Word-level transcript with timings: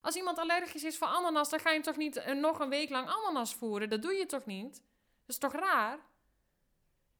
Als 0.00 0.16
iemand 0.16 0.38
allergisch 0.38 0.84
is 0.84 0.98
voor 0.98 1.06
ananas, 1.06 1.50
dan 1.50 1.60
ga 1.60 1.68
je 1.68 1.74
hem 1.74 1.84
toch 1.84 1.96
niet 1.96 2.16
eh, 2.16 2.34
nog 2.34 2.58
een 2.58 2.68
week 2.68 2.90
lang 2.90 3.08
ananas 3.08 3.54
voeren? 3.54 3.90
Dat 3.90 4.02
doe 4.02 4.12
je 4.12 4.26
toch 4.26 4.46
niet? 4.46 4.72
Dat 4.72 4.82
is 5.26 5.38
toch 5.38 5.52
raar? 5.52 5.98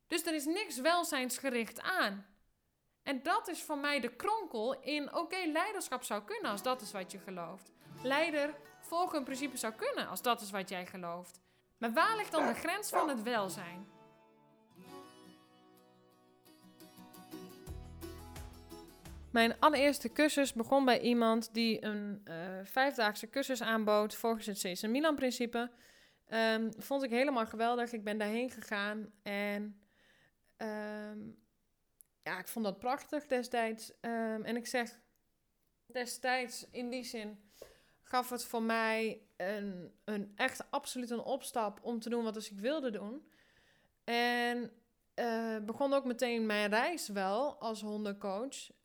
Dus 0.07 0.27
er 0.27 0.35
is 0.35 0.45
niks 0.45 0.79
welzijnsgericht 0.79 1.81
aan. 1.81 2.27
En 3.03 3.23
dat 3.23 3.49
is 3.49 3.63
voor 3.63 3.79
mij 3.79 4.01
de 4.01 4.17
kronkel 4.17 4.81
in, 4.81 5.15
oké, 5.15 5.37
leiderschap 5.47 6.03
zou 6.03 6.23
kunnen 6.23 6.51
als 6.51 6.63
dat 6.63 6.81
is 6.81 6.93
wat 6.93 7.13
je 7.13 7.19
gelooft. 7.19 7.73
Leider 8.03 8.55
volgen 8.81 9.19
een 9.19 9.25
principe 9.25 9.57
zou 9.57 9.73
kunnen 9.73 10.09
als 10.09 10.23
dat 10.23 10.41
is 10.41 10.51
wat 10.51 10.69
jij 10.69 10.87
gelooft. 10.87 11.41
Maar 11.79 11.93
waar 11.93 12.17
ligt 12.17 12.33
dan 12.33 12.47
de 12.47 12.55
grens 12.55 12.89
van 12.89 13.09
het 13.09 13.23
welzijn? 13.23 14.00
Mijn 19.31 19.61
allereerste 19.61 20.13
cursus 20.13 20.53
begon 20.53 20.85
bij 20.85 21.01
iemand 21.01 21.55
die 21.55 21.85
een 21.85 22.21
uh, 22.25 22.35
vijfdaagse 22.65 23.29
cursus 23.29 23.63
aanbood 23.63 24.15
volgens 24.15 24.47
het 24.47 24.59
Cesar 24.59 24.91
Milan 24.91 25.15
principe. 25.15 25.71
Um, 26.29 26.73
vond 26.79 27.03
ik 27.03 27.11
helemaal 27.11 27.47
geweldig. 27.47 27.93
Ik 27.93 28.05
ben 28.05 28.19
daarheen 28.19 28.51
gegaan 28.51 29.13
en 29.23 29.81
um, 30.57 31.39
ja, 32.23 32.39
ik 32.39 32.49
vond 32.49 32.65
dat 32.65 32.79
prachtig 32.79 33.27
destijds. 33.27 33.93
Um, 34.01 34.45
en 34.45 34.57
ik 34.57 34.67
zeg 34.67 34.99
destijds 35.87 36.67
in 36.71 36.91
die 36.91 37.05
zin 37.05 37.51
gaf 38.03 38.31
het 38.31 38.45
voor 38.45 38.63
mij 38.63 39.21
een, 39.37 39.93
een 40.05 40.33
echt 40.37 40.71
absoluut 40.71 41.11
een 41.11 41.23
opstap 41.23 41.79
om 41.83 42.01
te 42.01 42.09
doen 42.09 42.25
wat 42.25 42.35
dus 42.35 42.51
ik 42.51 42.59
wilde 42.59 42.91
doen. 42.91 43.31
En 44.05 44.71
uh, 45.15 45.59
begon 45.59 45.93
ook 45.93 46.05
meteen 46.05 46.47
mijn 46.47 46.71
reis 46.71 47.09
wel 47.09 47.61
als 47.61 47.81
hondencoach. 47.81 48.79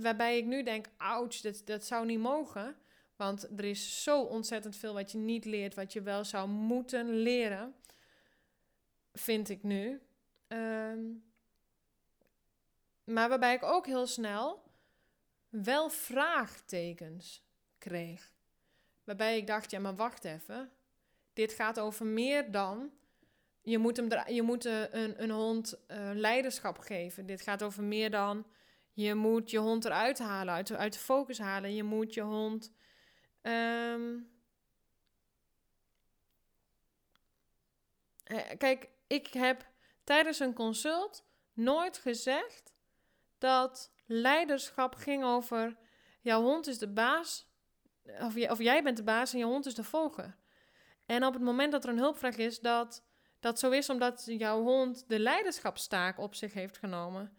Waarbij 0.00 0.38
ik 0.38 0.44
nu 0.44 0.62
denk, 0.62 0.86
ouch, 0.96 1.40
dat, 1.40 1.62
dat 1.64 1.84
zou 1.84 2.06
niet 2.06 2.18
mogen. 2.18 2.76
Want 3.16 3.48
er 3.56 3.64
is 3.64 4.02
zo 4.02 4.22
ontzettend 4.22 4.76
veel 4.76 4.94
wat 4.94 5.12
je 5.12 5.18
niet 5.18 5.44
leert, 5.44 5.74
wat 5.74 5.92
je 5.92 6.02
wel 6.02 6.24
zou 6.24 6.48
moeten 6.48 7.10
leren. 7.10 7.74
Vind 9.12 9.48
ik 9.48 9.62
nu. 9.62 10.00
Um, 10.48 11.24
maar 13.04 13.28
waarbij 13.28 13.54
ik 13.54 13.62
ook 13.62 13.86
heel 13.86 14.06
snel 14.06 14.62
wel 15.48 15.90
vraagtekens 15.90 17.42
kreeg. 17.78 18.32
Waarbij 19.04 19.36
ik 19.36 19.46
dacht, 19.46 19.70
ja, 19.70 19.78
maar 19.78 19.96
wacht 19.96 20.24
even. 20.24 20.70
Dit 21.32 21.52
gaat 21.52 21.78
over 21.78 22.06
meer 22.06 22.50
dan. 22.50 22.90
Je 23.62 23.78
moet, 23.78 23.96
hem 23.96 24.08
je 24.26 24.42
moet 24.42 24.64
een, 24.64 25.22
een 25.22 25.30
hond 25.30 25.78
uh, 25.88 26.10
leiderschap 26.14 26.78
geven. 26.78 27.26
Dit 27.26 27.40
gaat 27.40 27.62
over 27.62 27.82
meer 27.82 28.10
dan. 28.10 28.46
Je 28.98 29.14
moet 29.14 29.50
je 29.50 29.58
hond 29.58 29.84
eruit 29.84 30.18
halen, 30.18 30.54
uit, 30.54 30.72
uit 30.72 30.92
de 30.92 30.98
focus 30.98 31.38
halen. 31.38 31.74
Je 31.74 31.82
moet 31.82 32.14
je 32.14 32.20
hond. 32.20 32.72
Um, 33.42 34.30
kijk, 38.58 38.88
ik 39.06 39.26
heb 39.26 39.66
tijdens 40.04 40.38
een 40.38 40.54
consult 40.54 41.24
nooit 41.52 41.98
gezegd 41.98 42.74
dat 43.38 43.92
leiderschap 44.06 44.94
ging 44.94 45.24
over 45.24 45.76
jouw 46.20 46.42
hond 46.42 46.66
is 46.66 46.78
de 46.78 46.92
baas, 46.92 47.48
of, 48.04 48.36
of 48.36 48.58
jij 48.58 48.82
bent 48.82 48.96
de 48.96 49.02
baas 49.02 49.32
en 49.32 49.38
je 49.38 49.44
hond 49.44 49.66
is 49.66 49.74
de 49.74 49.84
volger. 49.84 50.36
En 51.06 51.24
op 51.24 51.32
het 51.32 51.42
moment 51.42 51.72
dat 51.72 51.84
er 51.84 51.90
een 51.90 51.98
hulpvraag 51.98 52.36
is, 52.36 52.60
dat 52.60 53.04
dat 53.40 53.58
zo 53.58 53.70
is 53.70 53.90
omdat 53.90 54.24
jouw 54.26 54.62
hond 54.62 55.08
de 55.08 55.18
leiderschapstaak 55.18 56.18
op 56.18 56.34
zich 56.34 56.52
heeft 56.52 56.78
genomen. 56.78 57.36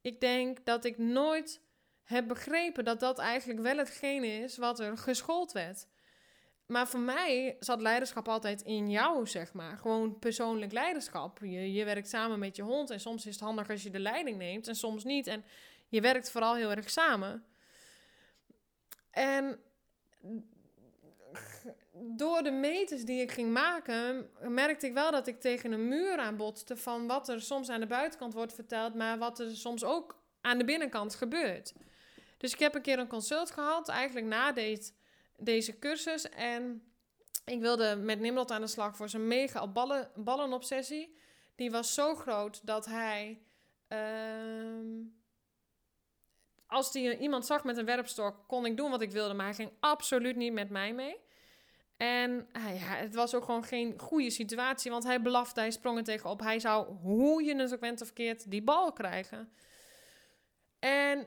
Ik 0.00 0.20
denk 0.20 0.64
dat 0.64 0.84
ik 0.84 0.98
nooit 0.98 1.60
heb 2.04 2.28
begrepen 2.28 2.84
dat 2.84 3.00
dat 3.00 3.18
eigenlijk 3.18 3.60
wel 3.60 3.76
hetgene 3.76 4.26
is 4.26 4.56
wat 4.56 4.80
er 4.80 4.98
geschoold 4.98 5.52
werd. 5.52 5.86
Maar 6.66 6.88
voor 6.88 7.00
mij 7.00 7.56
zat 7.60 7.80
leiderschap 7.80 8.28
altijd 8.28 8.62
in 8.62 8.90
jou, 8.90 9.26
zeg 9.26 9.52
maar. 9.52 9.78
Gewoon 9.78 10.18
persoonlijk 10.18 10.72
leiderschap. 10.72 11.38
Je, 11.38 11.72
je 11.72 11.84
werkt 11.84 12.08
samen 12.08 12.38
met 12.38 12.56
je 12.56 12.62
hond 12.62 12.90
en 12.90 13.00
soms 13.00 13.26
is 13.26 13.34
het 13.34 13.44
handig 13.44 13.70
als 13.70 13.82
je 13.82 13.90
de 13.90 13.98
leiding 13.98 14.36
neemt 14.36 14.68
en 14.68 14.74
soms 14.74 15.04
niet. 15.04 15.26
En 15.26 15.44
je 15.88 16.00
werkt 16.00 16.30
vooral 16.30 16.54
heel 16.54 16.70
erg 16.70 16.90
samen. 16.90 17.44
En 19.10 19.60
door 22.00 22.42
de 22.42 22.50
meters 22.50 23.04
die 23.04 23.20
ik 23.20 23.32
ging 23.32 23.52
maken, 23.52 24.30
merkte 24.40 24.86
ik 24.86 24.92
wel 24.92 25.10
dat 25.10 25.26
ik 25.26 25.40
tegen 25.40 25.72
een 25.72 25.88
muur 25.88 26.18
aanbotste 26.18 26.76
van 26.76 27.06
wat 27.06 27.28
er 27.28 27.42
soms 27.42 27.68
aan 27.68 27.80
de 27.80 27.86
buitenkant 27.86 28.34
wordt 28.34 28.54
verteld, 28.54 28.94
maar 28.94 29.18
wat 29.18 29.38
er 29.38 29.56
soms 29.56 29.84
ook 29.84 30.16
aan 30.40 30.58
de 30.58 30.64
binnenkant 30.64 31.14
gebeurt. 31.14 31.74
Dus 32.36 32.52
ik 32.52 32.58
heb 32.58 32.74
een 32.74 32.82
keer 32.82 32.98
een 32.98 33.08
consult 33.08 33.50
gehad, 33.50 33.88
eigenlijk 33.88 34.26
na 34.26 34.52
deze 35.36 35.78
cursus. 35.78 36.28
En 36.28 36.92
ik 37.44 37.60
wilde 37.60 37.96
met 37.96 38.20
Nimrod 38.20 38.50
aan 38.50 38.60
de 38.60 38.66
slag 38.66 38.96
voor 38.96 39.08
zijn 39.08 39.26
mega 39.26 39.66
ballen, 39.66 40.10
ballenobsessie. 40.14 41.16
Die 41.54 41.70
was 41.70 41.94
zo 41.94 42.14
groot 42.14 42.66
dat 42.66 42.86
hij. 42.86 43.42
Uh, 43.88 43.98
als 46.66 46.92
hij 46.92 47.18
iemand 47.18 47.46
zag 47.46 47.64
met 47.64 47.76
een 47.76 47.84
werpstok, 47.84 48.48
kon 48.48 48.66
ik 48.66 48.76
doen 48.76 48.90
wat 48.90 49.00
ik 49.00 49.10
wilde. 49.10 49.34
Maar 49.34 49.46
hij 49.46 49.54
ging 49.54 49.72
absoluut 49.80 50.36
niet 50.36 50.52
met 50.52 50.70
mij 50.70 50.94
mee. 50.94 51.26
En 51.98 52.48
ja, 52.52 52.94
het 52.96 53.14
was 53.14 53.34
ook 53.34 53.44
gewoon 53.44 53.64
geen 53.64 53.98
goede 53.98 54.30
situatie. 54.30 54.90
Want 54.90 55.04
hij 55.04 55.22
belafte, 55.22 55.60
hij 55.60 55.70
sprong 55.70 55.98
er 55.98 56.04
tegenop. 56.04 56.40
Hij 56.40 56.58
zou, 56.58 56.94
hoe 56.94 57.42
je 57.42 57.56
het 57.56 57.72
ook 57.72 57.80
bent 57.80 58.00
of 58.00 58.06
verkeerd, 58.06 58.50
die 58.50 58.62
bal 58.62 58.92
krijgen. 58.92 59.52
En 60.78 61.26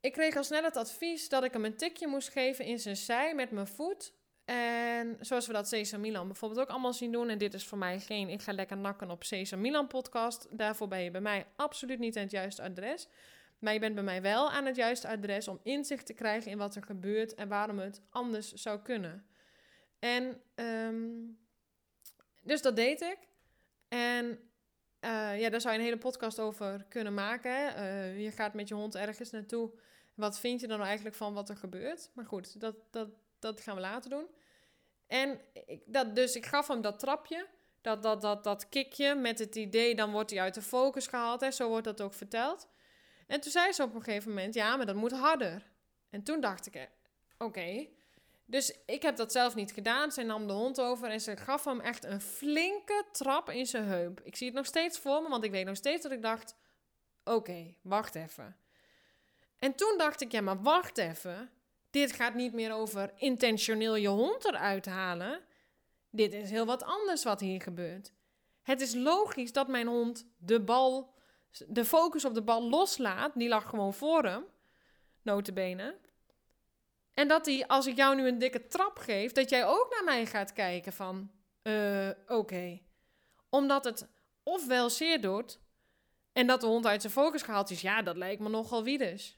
ik 0.00 0.12
kreeg 0.12 0.36
al 0.36 0.44
snel 0.44 0.62
het 0.62 0.76
advies 0.76 1.28
dat 1.28 1.44
ik 1.44 1.52
hem 1.52 1.64
een 1.64 1.76
tikje 1.76 2.06
moest 2.06 2.28
geven 2.28 2.64
in 2.64 2.78
zijn 2.78 2.96
zij 2.96 3.34
met 3.34 3.50
mijn 3.50 3.66
voet. 3.66 4.12
En 4.44 5.16
zoals 5.20 5.46
we 5.46 5.52
dat 5.52 5.68
Cesar 5.68 6.00
Milan 6.00 6.26
bijvoorbeeld 6.26 6.60
ook 6.60 6.68
allemaal 6.68 6.92
zien 6.92 7.12
doen. 7.12 7.28
En 7.28 7.38
dit 7.38 7.54
is 7.54 7.66
voor 7.66 7.78
mij 7.78 8.00
geen 8.00 8.28
ik 8.28 8.42
ga 8.42 8.52
lekker 8.52 8.76
nakken 8.76 9.10
op 9.10 9.24
Cesar 9.24 9.58
Milan 9.58 9.86
podcast. 9.86 10.46
Daarvoor 10.50 10.88
ben 10.88 11.02
je 11.02 11.10
bij 11.10 11.20
mij 11.20 11.46
absoluut 11.56 11.98
niet 11.98 12.16
aan 12.16 12.22
het 12.22 12.30
juiste 12.30 12.62
adres. 12.62 13.08
Maar 13.58 13.72
je 13.72 13.78
bent 13.78 13.94
bij 13.94 14.04
mij 14.04 14.22
wel 14.22 14.50
aan 14.50 14.66
het 14.66 14.76
juiste 14.76 15.08
adres 15.08 15.48
om 15.48 15.60
inzicht 15.62 16.06
te 16.06 16.14
krijgen 16.14 16.50
in 16.50 16.58
wat 16.58 16.74
er 16.74 16.82
gebeurt 16.82 17.34
en 17.34 17.48
waarom 17.48 17.78
het 17.78 18.02
anders 18.10 18.52
zou 18.52 18.80
kunnen. 18.80 19.24
En 20.00 20.42
um, 20.54 21.38
dus 22.40 22.62
dat 22.62 22.76
deed 22.76 23.00
ik. 23.00 23.18
En 23.88 24.26
uh, 25.00 25.40
ja, 25.40 25.48
daar 25.50 25.60
zou 25.60 25.72
je 25.72 25.78
een 25.78 25.84
hele 25.84 25.98
podcast 25.98 26.38
over 26.38 26.84
kunnen 26.88 27.14
maken. 27.14 27.78
Uh, 27.78 28.22
je 28.22 28.30
gaat 28.30 28.54
met 28.54 28.68
je 28.68 28.74
hond 28.74 28.94
ergens 28.94 29.30
naartoe. 29.30 29.70
Wat 30.14 30.40
vind 30.40 30.60
je 30.60 30.66
dan 30.66 30.76
nou 30.76 30.88
eigenlijk 30.88 31.16
van 31.16 31.34
wat 31.34 31.48
er 31.48 31.56
gebeurt? 31.56 32.10
Maar 32.14 32.24
goed, 32.24 32.60
dat, 32.60 32.74
dat, 32.90 33.08
dat 33.38 33.60
gaan 33.60 33.74
we 33.74 33.80
later 33.80 34.10
doen. 34.10 34.26
En 35.06 35.40
ik, 35.66 35.82
dat, 35.86 36.14
dus 36.14 36.36
ik 36.36 36.46
gaf 36.46 36.68
hem 36.68 36.80
dat 36.80 36.98
trapje, 36.98 37.46
dat, 37.80 38.02
dat, 38.02 38.20
dat, 38.20 38.44
dat 38.44 38.68
kikje 38.68 39.14
met 39.14 39.38
het 39.38 39.56
idee, 39.56 39.94
dan 39.94 40.10
wordt 40.10 40.30
hij 40.30 40.40
uit 40.40 40.54
de 40.54 40.62
focus 40.62 41.06
gehaald. 41.06 41.40
Hè? 41.40 41.50
Zo 41.50 41.68
wordt 41.68 41.84
dat 41.84 42.00
ook 42.00 42.14
verteld. 42.14 42.68
En 43.26 43.40
toen 43.40 43.52
zei 43.52 43.72
ze 43.72 43.82
op 43.82 43.94
een 43.94 44.02
gegeven 44.02 44.28
moment, 44.28 44.54
ja, 44.54 44.76
maar 44.76 44.86
dat 44.86 44.94
moet 44.96 45.12
harder. 45.12 45.70
En 46.10 46.22
toen 46.22 46.40
dacht 46.40 46.66
ik, 46.66 46.74
eh, 46.74 46.82
oké. 47.38 47.88
Dus 48.50 48.76
ik 48.86 49.02
heb 49.02 49.16
dat 49.16 49.32
zelf 49.32 49.54
niet 49.54 49.72
gedaan. 49.72 50.12
Zij 50.12 50.24
nam 50.24 50.46
de 50.46 50.52
hond 50.52 50.80
over 50.80 51.08
en 51.08 51.20
ze 51.20 51.36
gaf 51.36 51.64
hem 51.64 51.80
echt 51.80 52.04
een 52.04 52.20
flinke 52.20 53.04
trap 53.12 53.50
in 53.50 53.66
zijn 53.66 53.84
heup. 53.84 54.20
Ik 54.24 54.36
zie 54.36 54.46
het 54.46 54.56
nog 54.56 54.66
steeds 54.66 54.98
voor 54.98 55.22
me, 55.22 55.28
want 55.28 55.44
ik 55.44 55.50
weet 55.50 55.66
nog 55.66 55.76
steeds 55.76 56.02
dat 56.02 56.12
ik 56.12 56.22
dacht: 56.22 56.56
oké, 57.24 57.74
wacht 57.82 58.14
even. 58.14 58.56
En 59.58 59.74
toen 59.74 59.94
dacht 59.98 60.20
ik: 60.20 60.32
ja, 60.32 60.40
maar 60.40 60.62
wacht 60.62 60.98
even. 60.98 61.50
Dit 61.90 62.12
gaat 62.12 62.34
niet 62.34 62.52
meer 62.52 62.72
over 62.72 63.12
intentioneel 63.16 63.96
je 63.96 64.08
hond 64.08 64.44
eruit 64.44 64.86
halen. 64.86 65.40
Dit 66.10 66.32
is 66.32 66.50
heel 66.50 66.66
wat 66.66 66.82
anders 66.82 67.24
wat 67.24 67.40
hier 67.40 67.62
gebeurt. 67.62 68.12
Het 68.62 68.80
is 68.80 68.94
logisch 68.94 69.52
dat 69.52 69.68
mijn 69.68 69.86
hond 69.86 70.26
de 70.36 70.60
bal, 70.60 71.14
de 71.66 71.84
focus 71.84 72.24
op 72.24 72.34
de 72.34 72.42
bal 72.42 72.68
loslaat. 72.68 73.32
Die 73.34 73.48
lag 73.48 73.68
gewoon 73.68 73.94
voor 73.94 74.24
hem, 74.24 74.44
notabene. 75.22 75.98
En 77.20 77.28
dat 77.28 77.46
hij, 77.46 77.66
als 77.66 77.86
ik 77.86 77.96
jou 77.96 78.16
nu 78.16 78.28
een 78.28 78.38
dikke 78.38 78.66
trap 78.66 78.98
geef, 78.98 79.32
dat 79.32 79.50
jij 79.50 79.66
ook 79.66 79.90
naar 79.90 80.04
mij 80.04 80.26
gaat 80.26 80.52
kijken 80.52 80.92
van, 80.92 81.30
uh, 81.62 82.10
oké. 82.26 82.80
Omdat 83.48 83.84
het 83.84 84.08
ofwel 84.42 84.90
zeer 84.90 85.20
doet 85.20 85.60
en 86.32 86.46
dat 86.46 86.60
de 86.60 86.66
hond 86.66 86.86
uit 86.86 87.00
zijn 87.00 87.12
focus 87.12 87.42
gehaald 87.42 87.70
is, 87.70 87.80
ja, 87.80 88.02
dat 88.02 88.16
lijkt 88.16 88.40
me 88.40 88.48
nogal 88.48 88.84
wiedes. 88.84 89.36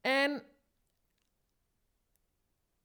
En 0.00 0.42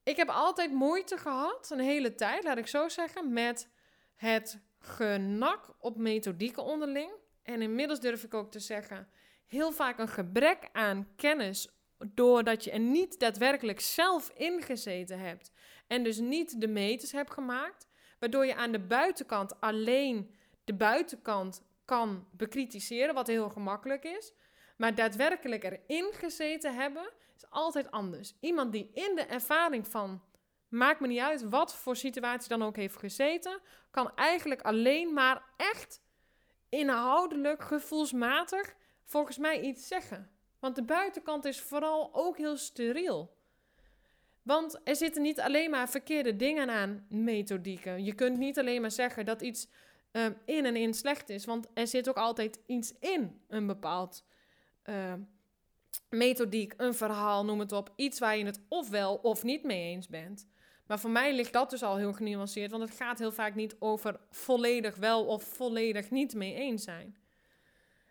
ik 0.04 0.16
heb 0.16 0.30
altijd 0.30 0.72
moeite 0.72 1.18
gehad, 1.18 1.70
een 1.70 1.80
hele 1.80 2.16
tijd, 2.16 2.44
laat 2.44 2.58
ik 2.58 2.68
zo 2.68 2.90
zeggen, 2.90 3.34
met 3.34 3.70
het 4.16 4.60
genak 4.80 5.76
op 5.80 5.98
methodieken 5.98 6.64
onderling. 6.64 7.12
En 7.44 7.62
inmiddels 7.62 8.00
durf 8.00 8.24
ik 8.24 8.34
ook 8.34 8.52
te 8.52 8.60
zeggen, 8.60 9.10
heel 9.46 9.72
vaak 9.72 10.00
een 10.00 10.08
gebrek 10.08 10.70
aan 10.72 11.16
kennis 11.16 11.79
doordat 12.08 12.64
je 12.64 12.72
er 12.72 12.80
niet 12.80 13.20
daadwerkelijk 13.20 13.80
zelf 13.80 14.30
ingezeten 14.30 15.20
hebt 15.20 15.52
en 15.88 16.04
dus 16.04 16.18
niet 16.18 16.62
de 16.62 16.68
meters 16.68 17.12
hebt 17.12 17.32
gemaakt, 17.32 17.88
waardoor 18.20 18.46
je 18.46 18.56
aan 18.56 18.72
de 18.72 18.80
buitenkant 18.80 19.62
alleen 19.62 20.36
de 20.64 20.74
buitenkant 20.74 21.64
kan 21.86 22.28
bekritiseren, 22.32 23.14
wat 23.14 23.28
heel 23.28 23.50
gemakkelijk 23.50 24.04
is, 24.04 24.34
maar 24.78 24.96
daadwerkelijk 24.96 25.64
erin 25.64 26.14
gezeten 26.14 26.76
hebben, 26.76 27.12
is 27.36 27.50
altijd 27.50 27.92
anders. 27.92 28.34
Iemand 28.40 28.72
die 28.72 28.90
in 28.94 29.16
de 29.16 29.26
ervaring 29.26 29.88
van, 29.88 30.24
maakt 30.68 31.00
me 31.00 31.08
niet 31.08 31.20
uit 31.20 31.50
wat 31.50 31.76
voor 31.76 31.96
situatie 31.96 32.50
dan 32.50 32.64
ook 32.64 32.76
heeft 32.76 32.98
gezeten, 32.98 33.60
kan 33.92 34.16
eigenlijk 34.16 34.62
alleen 34.62 35.14
maar 35.14 35.44
echt 35.58 36.02
inhoudelijk, 36.70 37.64
gevoelsmatig, 37.64 38.76
volgens 39.04 39.38
mij 39.38 39.62
iets 39.62 39.88
zeggen. 39.88 40.39
Want 40.60 40.76
de 40.76 40.84
buitenkant 40.84 41.46
is 41.46 41.60
vooral 41.60 42.10
ook 42.14 42.38
heel 42.38 42.58
steriel. 42.58 43.38
Want 44.42 44.80
er 44.84 44.96
zitten 44.96 45.22
niet 45.22 45.40
alleen 45.40 45.70
maar 45.70 45.90
verkeerde 45.90 46.36
dingen 46.36 46.70
aan 46.70 47.06
methodieken. 47.10 48.04
Je 48.04 48.14
kunt 48.14 48.38
niet 48.38 48.60
alleen 48.60 48.82
maar 48.82 48.92
zeggen 48.92 49.26
dat 49.26 49.42
iets 49.42 49.68
uh, 50.12 50.26
in 50.46 50.66
en 50.66 50.76
in 50.76 50.94
slecht 50.94 51.30
is. 51.30 51.46
Want 51.46 51.68
er 51.74 51.88
zit 51.88 52.10
ook 52.10 52.18
altijd 52.18 52.60
iets 52.66 52.94
in 53.00 53.42
een 53.48 53.68
bepaald 53.68 54.24
uh, 54.86 55.14
methodiek, 56.10 56.74
een 56.78 56.94
verhaal, 56.94 57.46
noem 57.46 57.60
het 57.60 57.72
op. 57.72 57.94
Iets 57.96 58.20
waar 58.20 58.38
je 58.38 58.46
het 58.46 58.62
ofwel 58.68 59.16
of 59.16 59.44
niet 59.44 59.64
mee 59.64 59.84
eens 59.84 60.08
bent. 60.08 60.48
Maar 60.88 61.00
voor 61.00 61.10
mij 61.10 61.34
ligt 61.34 61.54
dat 61.54 61.70
dus 61.70 61.84
al 61.84 61.98
heel 61.98 62.14
genuanceerd. 62.14 62.72
Want 62.72 62.84
het 62.84 62.98
gaat 62.98 63.20
heel 63.20 63.32
vaak 63.32 63.56
niet 63.56 63.76
over 63.80 64.20
volledig 64.30 64.96
wel 64.96 65.26
of 65.26 65.44
volledig 65.44 66.10
niet 66.10 66.34
mee 66.34 66.54
eens 66.54 66.84
zijn. 66.84 67.18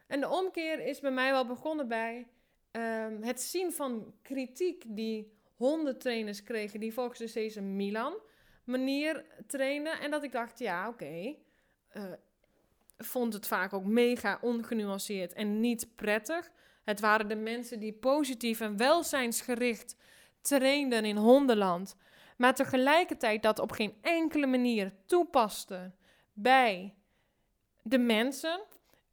En 0.06 0.20
de 0.20 0.28
omkeer 0.28 0.80
is 0.80 1.00
bij 1.00 1.10
mij 1.10 1.30
wel 1.30 1.46
begonnen 1.46 1.88
bij 1.88 2.26
um, 2.72 3.22
het 3.22 3.40
zien 3.40 3.72
van 3.72 4.14
kritiek 4.22 4.84
die 4.86 5.32
hondentrainers 5.54 6.42
kregen 6.42 6.80
die 6.80 6.92
volgens 6.92 7.18
de 7.18 7.30
deze 7.32 7.60
Milan 7.60 8.20
manier 8.64 9.24
trainen. 9.46 10.00
En 10.00 10.10
dat 10.10 10.22
ik 10.22 10.32
dacht, 10.32 10.58
ja, 10.58 10.88
oké. 10.88 11.04
Okay, 11.04 11.38
uh, 11.92 12.12
vond 12.98 13.32
het 13.32 13.46
vaak 13.46 13.72
ook 13.72 13.84
mega 13.84 14.38
ongenuanceerd 14.40 15.32
en 15.32 15.60
niet 15.60 15.96
prettig. 15.96 16.50
Het 16.84 17.00
waren 17.00 17.28
de 17.28 17.36
mensen 17.36 17.80
die 17.80 17.92
positief 17.92 18.60
en 18.60 18.76
welzijnsgericht 18.76 19.96
trainden 20.40 21.04
in 21.04 21.16
hondenland. 21.16 21.96
Maar 22.36 22.54
tegelijkertijd 22.54 23.42
dat 23.42 23.58
op 23.58 23.72
geen 23.72 23.94
enkele 24.00 24.46
manier 24.46 24.92
toepasten 25.06 25.94
bij 26.32 26.94
de 27.82 27.98
mensen. 27.98 28.60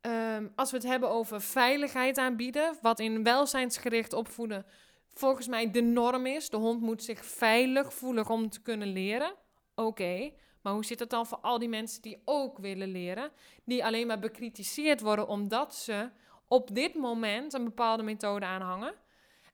Um, 0.05 0.51
als 0.55 0.71
we 0.71 0.77
het 0.77 0.85
hebben 0.85 1.09
over 1.09 1.41
veiligheid 1.41 2.17
aanbieden, 2.17 2.77
wat 2.81 2.99
in 2.99 3.23
welzijnsgericht 3.23 4.13
opvoeden 4.13 4.65
volgens 5.13 5.47
mij 5.47 5.71
de 5.71 5.81
norm 5.81 6.25
is. 6.25 6.49
De 6.49 6.57
hond 6.57 6.81
moet 6.81 7.03
zich 7.03 7.25
veilig 7.25 7.93
voelen 7.93 8.29
om 8.29 8.49
te 8.49 8.61
kunnen 8.61 8.87
leren. 8.87 9.33
Oké, 9.75 10.31
maar 10.61 10.73
hoe 10.73 10.85
zit 10.85 10.99
het 10.99 11.09
dan 11.09 11.25
voor 11.25 11.37
al 11.37 11.59
die 11.59 11.69
mensen 11.69 12.01
die 12.01 12.21
ook 12.25 12.57
willen 12.57 12.91
leren? 12.91 13.31
Die 13.63 13.85
alleen 13.85 14.07
maar 14.07 14.19
bekritiseerd 14.19 15.01
worden 15.01 15.27
omdat 15.27 15.75
ze 15.75 16.09
op 16.47 16.75
dit 16.75 16.95
moment 16.95 17.53
een 17.53 17.63
bepaalde 17.63 18.03
methode 18.03 18.45
aanhangen. 18.45 18.93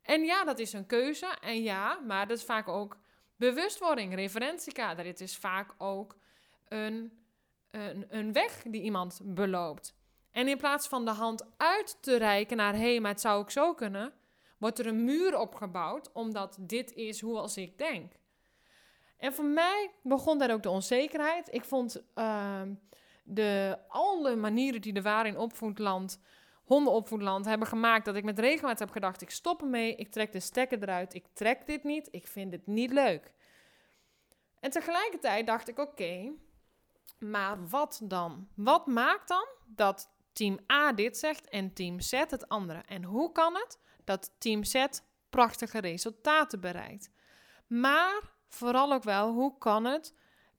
En 0.02 0.24
ja, 0.24 0.44
dat 0.44 0.60
is 0.60 0.74
een 0.74 0.86
keuze. 0.86 1.38
En 1.42 1.64
ja, 1.64 2.00
maar 2.08 2.28
dat 2.28 2.38
is 2.38 2.44
vaak 2.44 2.68
ook 2.68 2.98
bewustwording, 3.36 4.16
referentiekader. 4.16 5.06
Het 5.06 5.22
is 5.22 5.38
vaak 5.38 5.74
ook 5.78 6.16
een, 6.68 7.24
een, 7.72 8.06
een 8.10 8.34
weg 8.34 8.64
die 8.68 8.82
iemand 8.82 9.20
beloopt. 9.24 10.00
En 10.32 10.48
in 10.48 10.58
plaats 10.58 10.88
van 10.88 11.06
de 11.06 11.12
hand 11.12 11.46
uit 11.58 11.98
te 12.02 12.18
reiken 12.18 12.58
naar 12.58 12.76
hé, 12.76 13.00
maar 13.00 13.12
het 13.12 13.22
zou 13.22 13.40
ook 13.40 13.52
zo 13.52 13.74
kunnen, 13.74 14.14
wordt 14.58 14.80
er 14.80 14.88
een 14.88 15.04
muur 15.04 15.38
opgebouwd, 15.38 16.12
omdat 16.12 16.58
dit 16.60 16.94
is 16.94 17.22
hoe 17.22 17.38
als 17.38 17.58
ik 17.58 17.78
denk. 17.78 18.14
En 19.18 19.34
voor 19.34 19.46
mij 19.46 19.92
begon 20.04 20.38
daar 20.38 20.52
ook 20.52 20.64
de 20.64 20.70
onzekerheid. 20.70 21.54
Ik 21.54 21.64
vond 21.64 22.04
uh, 22.16 22.62
de, 23.24 23.78
alle 23.88 24.36
manieren 24.36 24.82
die 24.82 24.94
er 24.94 25.02
waren 25.02 25.32
in 25.32 25.38
opvoedland, 25.38 26.20
hondenopvoedland, 26.64 27.46
hebben 27.46 27.68
gemaakt 27.68 28.06
dat 28.06 28.16
ik 28.16 28.24
met 28.24 28.40
regelmaat 28.40 28.80
heb 28.80 28.92
gedacht: 28.92 29.22
ik 29.22 29.30
stop 29.30 29.62
ermee, 29.62 29.96
ik 29.96 30.12
trek 30.12 30.32
de 30.32 30.40
stekker 30.40 30.82
eruit, 30.82 31.14
ik 31.14 31.26
trek 31.34 31.66
dit 31.66 31.84
niet, 31.84 32.08
ik 32.12 32.28
vind 32.28 32.52
het 32.52 32.68
niet 32.68 32.92
leuk. 32.92 33.34
En 34.60 34.72
tegelijkertijd 34.72 35.48
dacht 35.48 35.68
ik: 35.68 35.80
oké, 35.80 36.32
maar 37.20 37.68
wat 37.68 38.02
dan? 38.04 38.48
Wat 38.56 38.88
maakt 38.88 39.28
dan 39.28 39.48
dat 39.66 40.10
team 40.34 40.60
A 40.72 40.94
dit 40.94 41.18
zegt 41.18 41.50
en 41.50 41.74
team 41.74 42.00
Z 42.00 42.12
het 42.12 42.50
andere? 42.50 42.80
En 42.80 43.04
hoe 43.04 43.32
kan 43.32 43.56
het 43.56 43.80
dat 44.04 44.32
Team 44.38 44.64
Z 44.64 44.86
prachtige 45.30 45.80
resultaten 45.80 46.60
bereikt. 46.60 47.10
Maar 47.68 48.22
vooral 48.48 48.94
ook 48.94 49.04
wel, 49.04 49.32
hoe 49.34 49.58
kan 49.58 49.86
het 49.86 50.16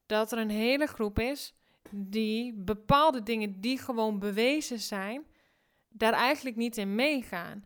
dat 0.06 0.32
er 0.32 0.38
een 0.38 0.50
hele 0.50 0.86
groep 0.86 1.18
is 1.18 1.54
die 1.90 2.54
bepaalde 2.54 3.22
dingen 3.22 3.60
die 3.60 3.78
gewoon 3.78 4.18
bewezen 4.18 4.78
zijn, 4.78 5.26
daar 5.88 6.12
eigenlijk 6.12 6.56
niet 6.56 6.76
in 6.76 6.94
meegaan. 6.94 7.64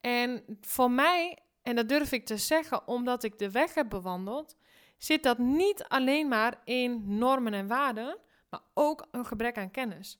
En 0.00 0.58
voor 0.60 0.90
mij, 0.90 1.38
en 1.62 1.76
dat 1.76 1.88
durf 1.88 2.12
ik 2.12 2.26
te 2.26 2.36
zeggen 2.36 2.88
omdat 2.88 3.22
ik 3.22 3.38
de 3.38 3.50
weg 3.50 3.74
heb 3.74 3.88
bewandeld, 3.88 4.56
zit 4.98 5.22
dat 5.22 5.38
niet 5.38 5.84
alleen 5.84 6.28
maar 6.28 6.60
in 6.64 7.18
normen 7.18 7.54
en 7.54 7.66
waarden, 7.66 8.18
maar 8.50 8.62
ook 8.74 9.06
een 9.10 9.26
gebrek 9.26 9.58
aan 9.58 9.70
kennis. 9.70 10.18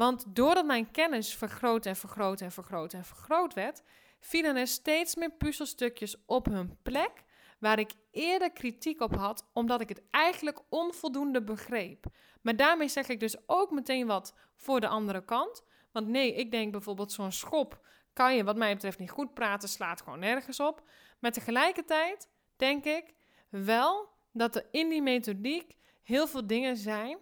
Want 0.00 0.24
doordat 0.28 0.64
mijn 0.64 0.90
kennis 0.90 1.34
vergroot 1.34 1.86
en 1.86 1.96
vergroot 1.96 2.40
en 2.40 2.52
vergroot 2.52 2.92
en 2.92 3.04
vergroot 3.04 3.54
werd, 3.54 3.82
vielen 4.20 4.56
er 4.56 4.66
steeds 4.66 5.14
meer 5.14 5.30
puzzelstukjes 5.30 6.16
op 6.26 6.46
hun 6.46 6.78
plek 6.82 7.10
waar 7.58 7.78
ik 7.78 7.92
eerder 8.10 8.52
kritiek 8.52 9.00
op 9.00 9.14
had, 9.14 9.48
omdat 9.52 9.80
ik 9.80 9.88
het 9.88 10.02
eigenlijk 10.10 10.60
onvoldoende 10.68 11.42
begreep. 11.42 12.04
Maar 12.40 12.56
daarmee 12.56 12.88
zeg 12.88 13.08
ik 13.08 13.20
dus 13.20 13.36
ook 13.46 13.70
meteen 13.70 14.06
wat 14.06 14.34
voor 14.54 14.80
de 14.80 14.88
andere 14.88 15.24
kant. 15.24 15.64
Want 15.92 16.08
nee, 16.08 16.34
ik 16.34 16.50
denk 16.50 16.72
bijvoorbeeld 16.72 17.12
zo'n 17.12 17.32
schop 17.32 17.86
kan 18.12 18.36
je 18.36 18.44
wat 18.44 18.56
mij 18.56 18.74
betreft 18.74 18.98
niet 18.98 19.10
goed 19.10 19.34
praten, 19.34 19.68
slaat 19.68 20.02
gewoon 20.02 20.18
nergens 20.18 20.60
op. 20.60 20.82
Maar 21.18 21.32
tegelijkertijd 21.32 22.28
denk 22.56 22.84
ik 22.84 23.14
wel 23.48 24.08
dat 24.32 24.56
er 24.56 24.66
in 24.70 24.88
die 24.88 25.02
methodiek 25.02 25.76
heel 26.02 26.26
veel 26.26 26.46
dingen 26.46 26.76
zijn 26.76 27.18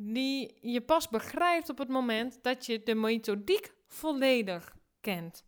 die 0.00 0.58
je 0.60 0.80
pas 0.80 1.08
begrijpt 1.08 1.68
op 1.68 1.78
het 1.78 1.88
moment 1.88 2.42
dat 2.42 2.66
je 2.66 2.82
de 2.82 2.94
methodiek 2.94 3.72
volledig 3.86 4.76
kent. 5.00 5.44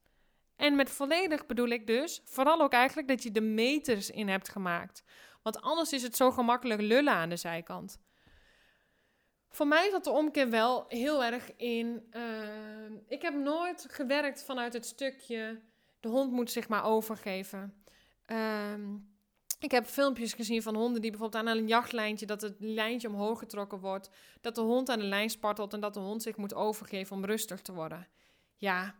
En 0.56 0.76
met 0.76 0.91
volledig 0.91 1.47
bedoel 1.47 1.69
ik 1.69 1.87
dus 1.87 2.20
vooral 2.25 2.61
ook 2.61 2.73
eigenlijk 2.73 3.08
dat 3.08 3.23
je 3.23 3.31
de 3.31 3.41
meters 3.41 4.11
in 4.11 4.29
hebt 4.29 4.49
gemaakt. 4.49 5.02
Want 5.43 5.61
anders 5.61 5.93
is 5.93 6.02
het 6.02 6.17
zo 6.17 6.31
gemakkelijk 6.31 6.81
lullen 6.81 7.12
aan 7.12 7.29
de 7.29 7.37
zijkant. 7.37 7.99
Voor 9.49 9.67
mij 9.67 9.91
zat 9.91 10.05
de 10.05 10.11
omkeer 10.11 10.50
wel 10.50 10.85
heel 10.88 11.25
erg 11.25 11.56
in. 11.56 12.08
Uh, 12.12 12.23
ik 13.08 13.23
heb 13.23 13.35
nooit 13.35 13.87
gewerkt 13.91 14.44
vanuit 14.44 14.73
het 14.73 14.87
stukje. 14.87 15.61
De 16.00 16.08
hond 16.08 16.32
moet 16.32 16.50
zich 16.50 16.69
maar 16.69 16.85
overgeven. 16.85 17.85
Uh, 18.26 18.75
ik 19.60 19.70
heb 19.70 19.86
filmpjes 19.86 20.32
gezien 20.32 20.62
van 20.62 20.74
honden 20.74 21.00
die 21.00 21.10
bijvoorbeeld 21.10 21.46
aan 21.46 21.56
een 21.56 21.66
jachtlijntje, 21.66 22.26
dat 22.26 22.40
het 22.40 22.56
lijntje 22.58 23.08
omhoog 23.08 23.38
getrokken 23.38 23.78
wordt, 23.78 24.11
dat 24.40 24.54
de 24.54 24.61
hond 24.61 24.88
aan 24.88 24.99
de 24.99 25.04
lijn 25.04 25.30
spartelt 25.30 25.73
en 25.73 25.80
dat 25.80 25.94
de 25.94 26.00
hond 26.00 26.23
zich 26.23 26.37
moet 26.37 26.54
overgeven 26.54 27.16
om 27.16 27.25
rustig 27.25 27.61
te 27.61 27.73
worden. 27.73 28.08
Ja, 28.56 28.94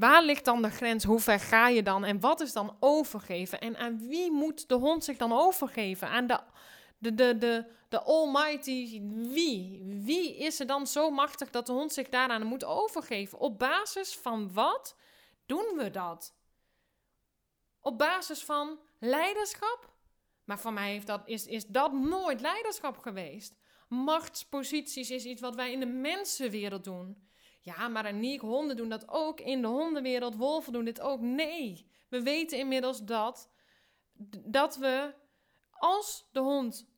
Waar 0.00 0.22
ligt 0.22 0.44
dan 0.44 0.62
de 0.62 0.70
grens? 0.70 1.04
Hoe 1.04 1.20
ver 1.20 1.40
ga 1.40 1.68
je 1.68 1.82
dan? 1.82 2.04
En 2.04 2.20
wat 2.20 2.40
is 2.40 2.52
dan 2.52 2.76
overgeven? 2.78 3.60
En 3.60 3.76
aan 3.76 4.08
wie 4.08 4.30
moet 4.30 4.68
de 4.68 4.74
hond 4.74 5.04
zich 5.04 5.16
dan 5.16 5.32
overgeven? 5.32 6.08
Aan 6.08 6.26
de, 6.26 6.40
de, 6.98 7.14
de, 7.14 7.38
de, 7.38 7.64
de 7.88 8.02
almighty 8.02 9.02
wie? 9.12 9.82
Wie 10.04 10.36
is 10.36 10.60
er 10.60 10.66
dan 10.66 10.86
zo 10.86 11.10
machtig 11.10 11.50
dat 11.50 11.66
de 11.66 11.72
hond 11.72 11.92
zich 11.92 12.08
daaraan 12.08 12.46
moet 12.46 12.64
overgeven? 12.64 13.38
Op 13.38 13.58
basis 13.58 14.16
van 14.16 14.52
wat 14.52 14.96
doen 15.46 15.74
we 15.76 15.90
dat? 15.90 16.34
Op 17.80 17.98
basis 17.98 18.44
van 18.44 18.78
leiderschap? 18.98 19.92
Maar 20.44 20.58
voor 20.58 20.72
mij 20.72 20.90
heeft 20.90 21.06
dat, 21.06 21.22
is, 21.24 21.46
is 21.46 21.66
dat 21.66 21.92
nooit 21.92 22.40
leiderschap 22.40 22.98
geweest. 22.98 23.58
Machtsposities 23.88 25.10
is 25.10 25.24
iets 25.24 25.40
wat 25.40 25.54
wij 25.54 25.72
in 25.72 25.80
de 25.80 25.86
mensenwereld 25.86 26.84
doen. 26.84 27.28
Ja, 27.60 27.88
maar 27.88 28.06
Aniek, 28.06 28.40
honden 28.40 28.76
doen 28.76 28.88
dat 28.88 29.08
ook. 29.08 29.40
In 29.40 29.62
de 29.62 29.68
hondenwereld, 29.68 30.36
wolven 30.36 30.72
doen 30.72 30.84
dit 30.84 31.00
ook. 31.00 31.20
Nee, 31.20 31.86
we 32.08 32.22
weten 32.22 32.58
inmiddels 32.58 33.04
dat, 33.04 33.50
dat 34.44 34.76
we, 34.76 35.14
als 35.70 36.28
de 36.32 36.40
hond, 36.40 36.88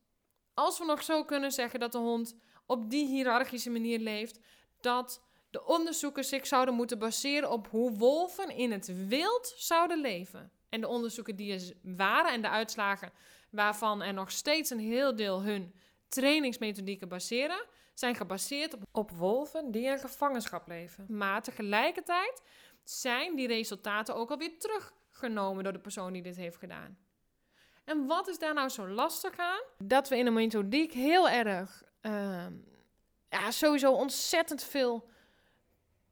als 0.54 0.78
we 0.78 0.84
nog 0.84 1.02
zo 1.02 1.24
kunnen 1.24 1.52
zeggen 1.52 1.80
dat 1.80 1.92
de 1.92 1.98
hond 1.98 2.36
op 2.66 2.90
die 2.90 3.06
hiërarchische 3.06 3.70
manier 3.70 3.98
leeft, 3.98 4.40
dat 4.80 5.22
de 5.50 5.64
onderzoekers 5.64 6.28
zich 6.28 6.46
zouden 6.46 6.74
moeten 6.74 6.98
baseren 6.98 7.50
op 7.50 7.68
hoe 7.68 7.92
wolven 7.92 8.56
in 8.56 8.72
het 8.72 9.06
wild 9.08 9.54
zouden 9.56 10.00
leven. 10.00 10.52
En 10.72 10.80
de 10.80 10.88
onderzoeken 10.88 11.36
die 11.36 11.52
er 11.52 11.72
waren 11.96 12.32
en 12.32 12.42
de 12.42 12.48
uitslagen 12.48 13.12
waarvan 13.50 14.02
er 14.02 14.14
nog 14.14 14.30
steeds 14.30 14.70
een 14.70 14.78
heel 14.78 15.16
deel 15.16 15.42
hun 15.42 15.74
trainingsmethodieken 16.08 17.08
baseren, 17.08 17.66
zijn 17.94 18.14
gebaseerd 18.14 18.76
op, 18.92 19.10
wolven 19.10 19.70
die 19.70 19.84
in 19.84 19.98
gevangenschap 19.98 20.68
leven. 20.68 21.06
Maar 21.08 21.42
tegelijkertijd 21.42 22.42
zijn 22.82 23.36
die 23.36 23.46
resultaten 23.46 24.14
ook 24.14 24.30
alweer 24.30 24.58
teruggenomen 24.58 25.64
door 25.64 25.72
de 25.72 25.78
persoon 25.78 26.12
die 26.12 26.22
dit 26.22 26.36
heeft 26.36 26.56
gedaan. 26.56 26.98
En 27.84 28.06
wat 28.06 28.28
is 28.28 28.38
daar 28.38 28.54
nou 28.54 28.68
zo 28.68 28.88
lastig 28.88 29.38
aan? 29.38 29.62
Dat 29.78 30.08
we 30.08 30.16
in 30.16 30.26
een 30.26 30.32
methodiek 30.32 30.92
heel 30.92 31.28
erg, 31.28 31.82
uh, 32.02 32.46
ja, 33.28 33.50
sowieso 33.50 33.92
ontzettend 33.92 34.64
veel 34.64 35.08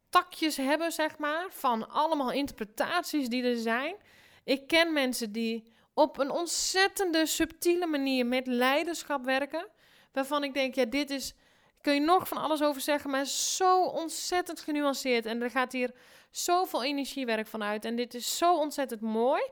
takjes 0.09 0.57
hebben, 0.57 0.93
zeg 0.93 1.19
maar, 1.19 1.47
van 1.51 1.89
allemaal 1.89 2.33
interpretaties 2.33 3.29
die 3.29 3.45
er 3.45 3.57
zijn. 3.57 3.97
Ik 4.45 4.67
ken 4.67 4.93
mensen 4.93 5.33
die 5.33 5.73
op 5.95 6.19
een 6.19 6.31
ontzettende 6.31 7.27
subtiele 7.27 7.87
manier 7.87 8.27
met 8.27 8.47
leiderschap 8.47 9.25
werken. 9.25 9.67
Waarvan 10.13 10.45
ik 10.45 10.55
denk, 10.55 10.75
ja, 10.75 10.85
dit 10.85 11.11
is. 11.11 11.35
Kun 11.81 11.95
je 11.95 12.01
nog 12.01 12.29
van 12.29 12.39
alles 12.39 12.63
over 12.63 12.81
zeggen, 12.81 13.11
maar 13.11 13.27
zo 13.27 13.85
ontzettend 13.85 14.61
genuanceerd. 14.61 15.27
En 15.27 15.43
er 15.43 15.51
gaat 15.51 15.73
hier 15.73 15.91
zoveel 16.31 16.83
energiewerk 16.83 17.47
van 17.47 17.63
uit. 17.63 17.85
En 17.85 17.97
dit 17.97 18.15
is 18.15 18.39
zo 18.39 18.57
ontzettend 18.57 19.01
mooi. 19.01 19.43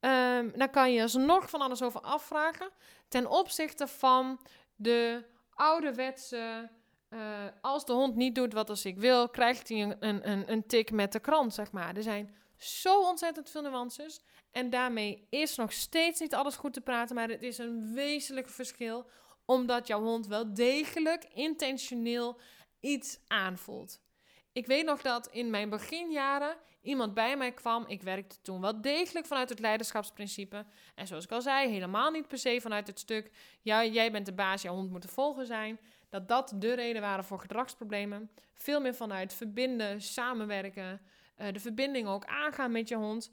Um, 0.00 0.52
daar 0.56 0.70
kan 0.70 0.92
je 0.92 1.02
alsnog 1.02 1.50
van 1.50 1.60
alles 1.60 1.82
over 1.82 2.00
afvragen. 2.00 2.70
Ten 3.08 3.26
opzichte 3.26 3.86
van 3.86 4.40
de 4.76 5.24
ouderwetse. 5.54 6.70
Uh, 7.10 7.20
als 7.60 7.84
de 7.84 7.92
hond 7.92 8.14
niet 8.14 8.34
doet 8.34 8.52
wat 8.52 8.70
als 8.70 8.84
ik 8.84 8.98
wil, 8.98 9.28
krijgt 9.28 9.68
hij 9.68 9.82
een, 9.82 9.96
een, 10.30 10.52
een 10.52 10.66
tik 10.66 10.90
met 10.90 11.12
de 11.12 11.20
krant, 11.20 11.54
zeg 11.54 11.72
maar. 11.72 11.96
Er 11.96 12.02
zijn 12.02 12.34
zo 12.58 13.02
ontzettend 13.02 13.50
veel 13.50 13.62
nuances. 13.62 14.20
En 14.50 14.70
daarmee 14.70 15.26
is 15.30 15.56
nog 15.56 15.72
steeds 15.72 16.20
niet 16.20 16.34
alles 16.34 16.56
goed 16.56 16.72
te 16.72 16.80
praten, 16.80 17.14
maar 17.14 17.28
het 17.28 17.42
is 17.42 17.58
een 17.58 17.94
wezenlijk 17.94 18.48
verschil. 18.48 19.06
Omdat 19.44 19.86
jouw 19.86 20.02
hond 20.02 20.26
wel 20.26 20.54
degelijk 20.54 21.24
intentioneel 21.24 22.40
iets 22.80 23.18
aanvoelt. 23.26 24.00
Ik 24.52 24.66
weet 24.66 24.84
nog 24.84 25.02
dat 25.02 25.26
in 25.26 25.50
mijn 25.50 25.68
beginjaren 25.68 26.56
iemand 26.82 27.14
bij 27.14 27.36
mij 27.36 27.52
kwam. 27.52 27.84
Ik 27.86 28.02
werkte 28.02 28.40
toen 28.42 28.60
wel 28.60 28.80
degelijk 28.80 29.26
vanuit 29.26 29.48
het 29.48 29.58
leiderschapsprincipe. 29.58 30.66
En 30.94 31.06
zoals 31.06 31.24
ik 31.24 31.30
al 31.30 31.42
zei, 31.42 31.68
helemaal 31.68 32.10
niet 32.10 32.28
per 32.28 32.38
se 32.38 32.60
vanuit 32.60 32.86
het 32.86 32.98
stuk. 32.98 33.30
Ja, 33.62 33.84
jij 33.84 34.12
bent 34.12 34.26
de 34.26 34.32
baas, 34.32 34.62
jouw 34.62 34.74
hond 34.74 34.90
moet 34.90 35.00
te 35.00 35.08
volgen 35.08 35.46
zijn. 35.46 35.78
Dat 36.08 36.28
dat 36.28 36.52
de 36.56 36.72
reden 36.72 37.02
waren 37.02 37.24
voor 37.24 37.40
gedragsproblemen. 37.40 38.30
Veel 38.54 38.80
meer 38.80 38.94
vanuit 38.94 39.34
verbinden, 39.34 40.02
samenwerken. 40.02 41.00
Uh, 41.38 41.52
de 41.52 41.60
verbinding 41.60 42.08
ook 42.08 42.24
aangaan 42.24 42.72
met 42.72 42.88
je 42.88 42.96
hond. 42.96 43.30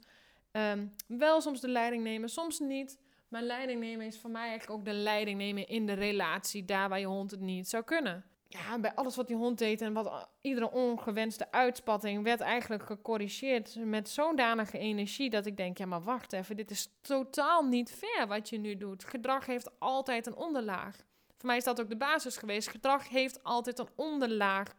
Um, 0.52 0.94
wel 1.06 1.40
soms 1.40 1.60
de 1.60 1.68
leiding 1.68 2.02
nemen, 2.02 2.28
soms 2.28 2.58
niet. 2.58 3.00
Maar 3.28 3.42
leiding 3.42 3.80
nemen 3.80 4.06
is 4.06 4.18
voor 4.18 4.30
mij 4.30 4.48
eigenlijk 4.48 4.78
ook 4.78 4.84
de 4.84 4.92
leiding 4.92 5.38
nemen 5.38 5.68
in 5.68 5.86
de 5.86 5.92
relatie, 5.92 6.64
daar 6.64 6.88
waar 6.88 7.00
je 7.00 7.06
hond 7.06 7.30
het 7.30 7.40
niet 7.40 7.68
zou 7.68 7.84
kunnen 7.84 8.24
ja, 8.48 8.78
bij 8.78 8.94
alles 8.94 9.16
wat 9.16 9.26
die 9.26 9.36
hond 9.36 9.58
deed 9.58 9.80
en 9.80 9.92
wat 9.92 10.28
iedere 10.40 10.70
ongewenste 10.70 11.52
uitspatting 11.52 12.22
werd 12.22 12.40
eigenlijk 12.40 12.82
gecorrigeerd 12.82 13.76
met 13.84 14.08
zo'n 14.08 14.36
danige 14.36 14.78
energie 14.78 15.30
dat 15.30 15.46
ik 15.46 15.56
denk, 15.56 15.78
ja 15.78 15.86
maar 15.86 16.02
wacht 16.02 16.32
even, 16.32 16.56
dit 16.56 16.70
is 16.70 16.88
totaal 17.00 17.62
niet 17.62 17.90
fair 17.90 18.26
wat 18.26 18.48
je 18.48 18.58
nu 18.58 18.76
doet. 18.76 19.04
Gedrag 19.04 19.46
heeft 19.46 19.80
altijd 19.80 20.26
een 20.26 20.36
onderlaag. 20.36 20.96
Voor 21.36 21.46
mij 21.46 21.56
is 21.56 21.64
dat 21.64 21.80
ook 21.80 21.88
de 21.88 21.96
basis 21.96 22.36
geweest. 22.36 22.68
Gedrag 22.68 23.08
heeft 23.08 23.42
altijd 23.42 23.78
een 23.78 23.88
onderlaag. 23.94 24.74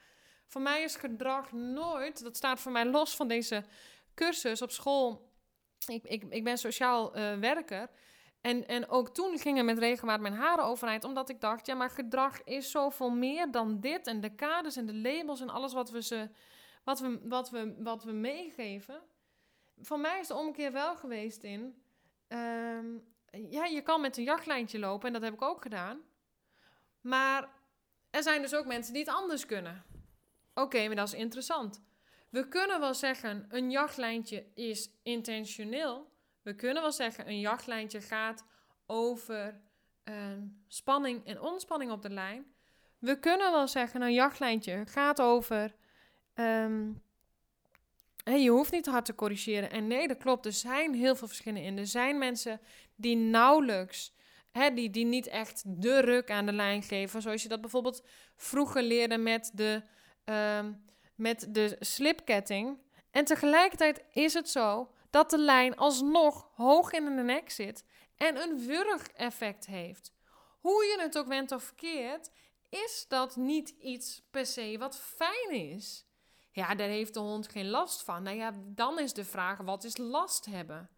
Voor 0.47 0.61
mij 0.61 0.83
is 0.83 0.95
gedrag 0.95 1.51
nooit, 1.51 2.23
dat 2.23 2.35
staat 2.35 2.59
voor 2.59 2.71
mij 2.71 2.85
los 2.85 3.15
van 3.15 3.27
deze 3.27 3.63
cursus 4.15 4.61
op 4.61 4.71
school. 4.71 5.31
Ik, 5.87 6.03
ik, 6.03 6.23
ik 6.29 6.43
ben 6.43 6.57
sociaal 6.57 7.17
uh, 7.17 7.37
werker. 7.39 7.89
En, 8.41 8.67
en 8.67 8.89
ook 8.89 9.09
toen 9.09 9.37
gingen 9.37 9.65
met 9.65 9.77
regelmaat 9.77 10.19
mijn 10.19 10.33
haren 10.33 10.63
overeind, 10.63 11.03
omdat 11.03 11.29
ik 11.29 11.41
dacht, 11.41 11.65
ja, 11.65 11.75
maar 11.75 11.89
gedrag 11.89 12.43
is 12.43 12.71
zoveel 12.71 13.09
meer 13.09 13.51
dan 13.51 13.79
dit. 13.79 14.07
En 14.07 14.21
de 14.21 14.35
kaders 14.35 14.75
en 14.75 14.85
de 14.85 14.95
labels 14.95 15.41
en 15.41 15.49
alles 15.49 15.73
wat 15.73 15.89
we, 15.89 16.01
ze, 16.01 16.29
wat 16.83 16.99
we, 16.99 17.19
wat 17.23 17.49
we, 17.49 17.75
wat 17.79 18.03
we 18.03 18.11
meegeven. 18.11 19.01
Voor 19.81 19.99
mij 19.99 20.19
is 20.19 20.27
de 20.27 20.35
omkeer 20.35 20.71
wel 20.71 20.95
geweest 20.95 21.43
in, 21.43 21.81
ehm, 22.27 22.85
ja, 23.31 23.65
je 23.65 23.81
kan 23.81 24.01
met 24.01 24.17
een 24.17 24.23
jachtlijntje 24.23 24.79
lopen 24.79 25.07
en 25.07 25.13
dat 25.13 25.21
heb 25.21 25.33
ik 25.33 25.41
ook 25.41 25.61
gedaan. 25.61 26.01
Maar 27.01 27.49
er 28.09 28.23
zijn 28.23 28.41
dus 28.41 28.55
ook 28.55 28.65
mensen 28.65 28.93
die 28.93 29.03
het 29.03 29.13
anders 29.13 29.45
kunnen. 29.45 29.85
Oké, 30.57 30.87
maar 30.87 30.95
dat 30.95 31.07
is 31.07 31.13
interessant. 31.13 31.81
We 32.29 32.47
kunnen 32.47 32.79
wel 32.79 32.93
zeggen, 32.93 33.45
een 33.49 33.71
jachtlijntje 33.71 34.45
is 34.53 34.89
intentioneel. 35.03 36.11
We 36.41 36.55
kunnen 36.55 36.81
wel 36.81 36.91
zeggen, 36.91 37.27
een 37.27 37.39
jachtlijntje 37.39 38.01
gaat 38.01 38.45
over 38.85 39.61
uh, 40.03 40.15
spanning 40.67 41.25
en 41.25 41.41
ontspanning 41.41 41.91
op 41.91 42.01
de 42.01 42.09
lijn. 42.09 42.45
We 42.99 43.19
kunnen 43.19 43.51
wel 43.51 43.67
zeggen, 43.67 44.01
een 44.01 44.13
jachtlijntje 44.13 44.83
gaat 44.85 45.21
over. 45.21 45.75
Um, 46.35 47.01
je 48.23 48.49
hoeft 48.49 48.71
niet 48.71 48.85
hard 48.85 49.05
te 49.05 49.15
corrigeren. 49.15 49.71
En 49.71 49.87
nee, 49.87 50.07
dat 50.07 50.17
klopt. 50.17 50.45
Er 50.45 50.53
zijn 50.53 50.93
heel 50.93 51.15
veel 51.15 51.27
verschillen 51.27 51.61
in. 51.61 51.77
Er 51.77 51.87
zijn 51.87 52.17
mensen 52.17 52.59
die 52.95 53.15
nauwelijks, 53.15 54.13
die, 54.73 54.89
die 54.89 55.05
niet 55.05 55.27
echt 55.27 55.63
de 55.65 55.99
ruk 55.99 56.31
aan 56.31 56.45
de 56.45 56.53
lijn 56.53 56.83
geven. 56.83 57.21
Zoals 57.21 57.43
je 57.43 57.49
dat 57.49 57.61
bijvoorbeeld 57.61 58.03
vroeger 58.35 58.83
leerde 58.83 59.17
met 59.17 59.51
de, 59.53 59.81
uh, 60.29 60.59
met 61.15 61.47
de 61.49 61.75
slipketting. 61.79 62.77
En 63.11 63.25
tegelijkertijd 63.25 64.03
is 64.11 64.33
het 64.33 64.49
zo 64.49 64.91
dat 65.09 65.29
de 65.29 65.37
lijn 65.37 65.75
alsnog 65.75 66.49
hoog 66.55 66.91
in 66.91 67.05
de 67.05 67.23
nek 67.23 67.49
zit 67.49 67.85
en 68.15 68.41
een 68.41 68.65
wurgeffect 68.65 69.65
heeft. 69.65 70.13
Hoe 70.59 70.85
je 70.85 71.01
het 71.01 71.17
ook 71.17 71.27
went 71.27 71.51
of 71.51 71.63
verkeerd, 71.63 72.29
is 72.69 73.05
dat 73.07 73.35
niet 73.35 73.69
iets 73.69 74.21
per 74.31 74.45
se 74.45 74.77
wat 74.77 74.99
fijn 74.99 75.51
is. 75.51 76.05
Ja, 76.51 76.75
daar 76.75 76.87
heeft 76.87 77.13
de 77.13 77.19
hond 77.19 77.49
geen 77.49 77.69
last 77.69 78.03
van. 78.03 78.23
Nou 78.23 78.37
ja, 78.37 78.53
dan 78.65 78.99
is 78.99 79.13
de 79.13 79.25
vraag: 79.25 79.57
wat 79.57 79.83
is 79.83 79.97
last 79.97 80.45
hebben? 80.45 80.89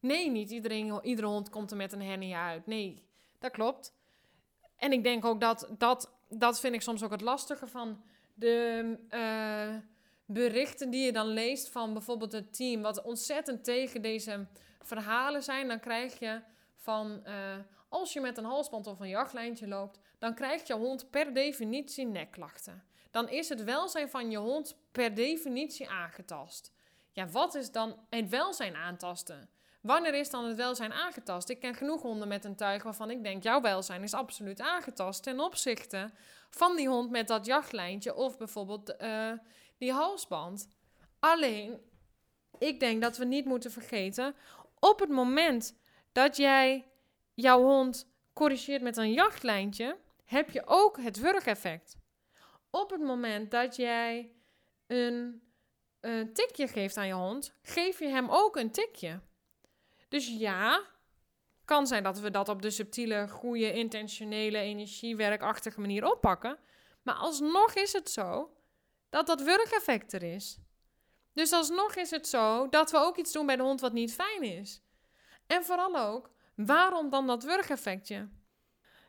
Nee, 0.00 0.30
niet 0.30 0.50
iedereen, 0.50 0.98
iedere 1.02 1.26
hond 1.26 1.50
komt 1.50 1.70
er 1.70 1.76
met 1.76 1.92
een 1.92 2.02
hernia 2.02 2.48
uit. 2.48 2.66
Nee, 2.66 3.06
dat 3.38 3.50
klopt. 3.50 3.94
En 4.76 4.92
ik 4.92 5.02
denk 5.02 5.24
ook 5.24 5.40
dat, 5.40 5.68
dat, 5.78 6.12
dat 6.28 6.60
vind 6.60 6.74
ik 6.74 6.82
soms 6.82 7.02
ook 7.02 7.10
het 7.10 7.20
lastige 7.20 7.66
van 7.66 8.02
de, 8.34 8.96
uh, 9.10 9.76
berichten 10.26 10.90
die 10.90 11.04
je 11.04 11.12
dan 11.12 11.26
leest 11.26 11.68
van 11.68 11.92
bijvoorbeeld 11.92 12.32
het 12.32 12.56
team, 12.56 12.82
wat 12.82 13.02
ontzettend 13.02 13.64
tegen 13.64 14.02
deze 14.02 14.46
verhalen 14.80 15.42
zijn, 15.42 15.68
dan 15.68 15.80
krijg 15.80 16.18
je 16.18 16.40
van 16.76 17.22
uh, 17.26 17.56
als 17.88 18.12
je 18.12 18.20
met 18.20 18.38
een 18.38 18.44
halsband 18.44 18.86
of 18.86 19.00
een 19.00 19.08
jachtlijntje 19.08 19.68
loopt, 19.68 19.98
dan 20.18 20.34
krijgt 20.34 20.66
je 20.66 20.74
hond 20.74 21.10
per 21.10 21.34
definitie 21.34 22.06
nekklachten. 22.06 22.84
Dan 23.10 23.28
is 23.28 23.48
het 23.48 23.64
welzijn 23.64 24.08
van 24.08 24.30
je 24.30 24.36
hond 24.36 24.76
per 24.92 25.14
definitie 25.14 25.88
aangetast. 25.88 26.72
Ja, 27.12 27.28
wat 27.28 27.54
is 27.54 27.72
dan 27.72 27.98
het 28.10 28.28
welzijn 28.28 28.76
aantasten? 28.76 29.48
Wanneer 29.84 30.14
is 30.14 30.30
dan 30.30 30.44
het 30.44 30.56
welzijn 30.56 30.92
aangetast? 30.92 31.48
Ik 31.48 31.60
ken 31.60 31.74
genoeg 31.74 32.02
honden 32.02 32.28
met 32.28 32.44
een 32.44 32.56
tuig 32.56 32.82
waarvan 32.82 33.10
ik 33.10 33.22
denk: 33.22 33.42
jouw 33.42 33.60
welzijn 33.60 34.02
is 34.02 34.14
absoluut 34.14 34.60
aangetast 34.60 35.22
ten 35.22 35.40
opzichte 35.40 36.10
van 36.50 36.76
die 36.76 36.88
hond 36.88 37.10
met 37.10 37.28
dat 37.28 37.46
jachtlijntje 37.46 38.14
of 38.14 38.38
bijvoorbeeld 38.38 38.94
uh, 39.00 39.32
die 39.78 39.92
halsband. 39.92 40.68
Alleen, 41.18 41.80
ik 42.58 42.80
denk 42.80 43.02
dat 43.02 43.16
we 43.16 43.24
niet 43.24 43.44
moeten 43.44 43.70
vergeten, 43.70 44.34
op 44.78 45.00
het 45.00 45.08
moment 45.08 45.76
dat 46.12 46.36
jij 46.36 46.88
jouw 47.34 47.62
hond 47.62 48.08
corrigeert 48.32 48.82
met 48.82 48.96
een 48.96 49.12
jachtlijntje, 49.12 49.98
heb 50.24 50.50
je 50.50 50.62
ook 50.66 51.00
het 51.00 51.20
wurgeffect. 51.20 51.96
Op 52.70 52.90
het 52.90 53.00
moment 53.00 53.50
dat 53.50 53.76
jij 53.76 54.32
een, 54.86 55.42
een 56.00 56.32
tikje 56.32 56.68
geeft 56.68 56.96
aan 56.96 57.06
je 57.06 57.12
hond, 57.12 57.54
geef 57.62 57.98
je 57.98 58.08
hem 58.08 58.26
ook 58.30 58.56
een 58.56 58.70
tikje. 58.70 59.20
Dus 60.14 60.36
ja, 60.38 60.82
kan 61.64 61.86
zijn 61.86 62.02
dat 62.02 62.18
we 62.18 62.30
dat 62.30 62.48
op 62.48 62.62
de 62.62 62.70
subtiele, 62.70 63.28
goede, 63.28 63.72
intentionele, 63.72 64.58
energiewerkachtige 64.58 65.80
manier 65.80 66.04
oppakken. 66.04 66.58
Maar 67.02 67.14
alsnog 67.14 67.74
is 67.74 67.92
het 67.92 68.10
zo 68.10 68.56
dat 69.10 69.26
dat 69.26 69.42
wurgeffect 69.42 70.12
er 70.12 70.22
is. 70.22 70.58
Dus 71.32 71.52
alsnog 71.52 71.94
is 71.94 72.10
het 72.10 72.28
zo 72.28 72.68
dat 72.68 72.90
we 72.90 72.96
ook 72.96 73.16
iets 73.16 73.32
doen 73.32 73.46
bij 73.46 73.56
de 73.56 73.62
hond 73.62 73.80
wat 73.80 73.92
niet 73.92 74.14
fijn 74.14 74.42
is. 74.42 74.82
En 75.46 75.64
vooral 75.64 75.96
ook, 75.96 76.30
waarom 76.54 77.10
dan 77.10 77.26
dat 77.26 77.44
wurgeffectje? 77.44 78.28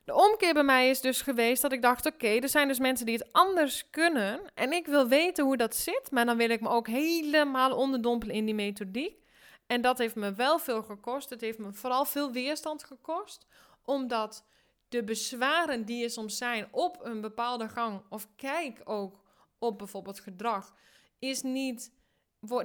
De 0.05 0.13
omkeer 0.13 0.53
bij 0.53 0.63
mij 0.63 0.89
is 0.89 1.01
dus 1.01 1.21
geweest 1.21 1.61
dat 1.61 1.71
ik 1.71 1.81
dacht: 1.81 2.05
oké, 2.05 2.27
er 2.27 2.49
zijn 2.49 2.67
dus 2.67 2.79
mensen 2.79 3.05
die 3.05 3.15
het 3.15 3.33
anders 3.33 3.89
kunnen. 3.89 4.41
En 4.53 4.71
ik 4.71 4.85
wil 4.85 5.07
weten 5.07 5.45
hoe 5.45 5.57
dat 5.57 5.75
zit, 5.75 6.11
maar 6.11 6.25
dan 6.25 6.37
wil 6.37 6.49
ik 6.49 6.61
me 6.61 6.69
ook 6.69 6.87
helemaal 6.87 7.75
onderdompelen 7.75 8.35
in 8.35 8.45
die 8.45 8.55
methodiek. 8.55 9.23
En 9.67 9.81
dat 9.81 9.97
heeft 9.97 10.15
me 10.15 10.33
wel 10.33 10.59
veel 10.59 10.83
gekost. 10.83 11.29
Het 11.29 11.41
heeft 11.41 11.57
me 11.57 11.73
vooral 11.73 12.05
veel 12.05 12.31
weerstand 12.31 12.83
gekost, 12.83 13.47
omdat 13.81 14.45
de 14.89 15.03
bezwaren 15.03 15.85
die 15.85 16.03
er 16.03 16.09
soms 16.09 16.37
zijn 16.37 16.67
op 16.71 16.99
een 17.01 17.21
bepaalde 17.21 17.69
gang, 17.69 18.01
of 18.09 18.27
kijk 18.35 18.81
ook 18.83 19.23
op 19.59 19.77
bijvoorbeeld 19.77 20.19
gedrag, 20.19 20.75
is 21.19 21.41
niet, 21.41 21.93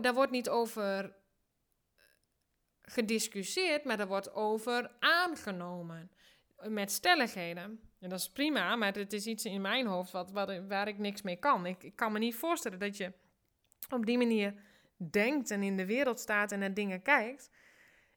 daar 0.00 0.14
wordt 0.14 0.32
niet 0.32 0.48
over 0.48 1.16
gediscussieerd, 2.82 3.84
maar 3.84 3.96
daar 3.96 4.06
wordt 4.06 4.34
over 4.34 4.90
aangenomen. 4.98 6.10
Met 6.62 6.92
stelligheden. 6.92 7.80
En 8.00 8.08
dat 8.08 8.18
is 8.18 8.30
prima, 8.30 8.76
maar 8.76 8.94
het 8.94 9.12
is 9.12 9.26
iets 9.26 9.44
in 9.44 9.60
mijn 9.60 9.86
hoofd 9.86 10.10
wat, 10.10 10.30
wat, 10.30 10.66
waar 10.68 10.88
ik 10.88 10.98
niks 10.98 11.22
mee 11.22 11.36
kan. 11.36 11.66
Ik, 11.66 11.82
ik 11.82 11.96
kan 11.96 12.12
me 12.12 12.18
niet 12.18 12.34
voorstellen 12.34 12.78
dat 12.78 12.96
je 12.96 13.12
op 13.90 14.06
die 14.06 14.18
manier 14.18 14.54
denkt 15.10 15.50
en 15.50 15.62
in 15.62 15.76
de 15.76 15.86
wereld 15.86 16.20
staat 16.20 16.52
en 16.52 16.58
naar 16.58 16.74
dingen 16.74 17.02
kijkt. 17.02 17.50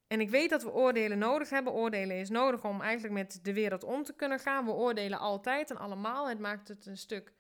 En 0.08 0.22
ik 0.22 0.30
weet 0.30 0.50
dat 0.50 0.64
we 0.64 0.72
oordelen 0.72 1.18
nodig 1.18 1.50
hebben. 1.50 1.74
Oordelen 1.74 2.18
is 2.18 2.30
nodig 2.30 2.64
om 2.64 2.82
eigenlijk 2.82 3.14
met 3.14 3.40
de 3.44 3.54
wereld 3.54 3.84
om 3.84 4.04
te 4.04 4.16
kunnen 4.16 4.40
gaan. 4.40 4.66
We 4.66 4.72
oordelen 4.72 5.20
altijd 5.20 5.70
en 5.70 5.78
allemaal. 5.78 6.30
Het 6.30 6.40
maakt 6.40 6.68
het 6.68 6.86
een 6.86 6.98
stuk 6.98 7.34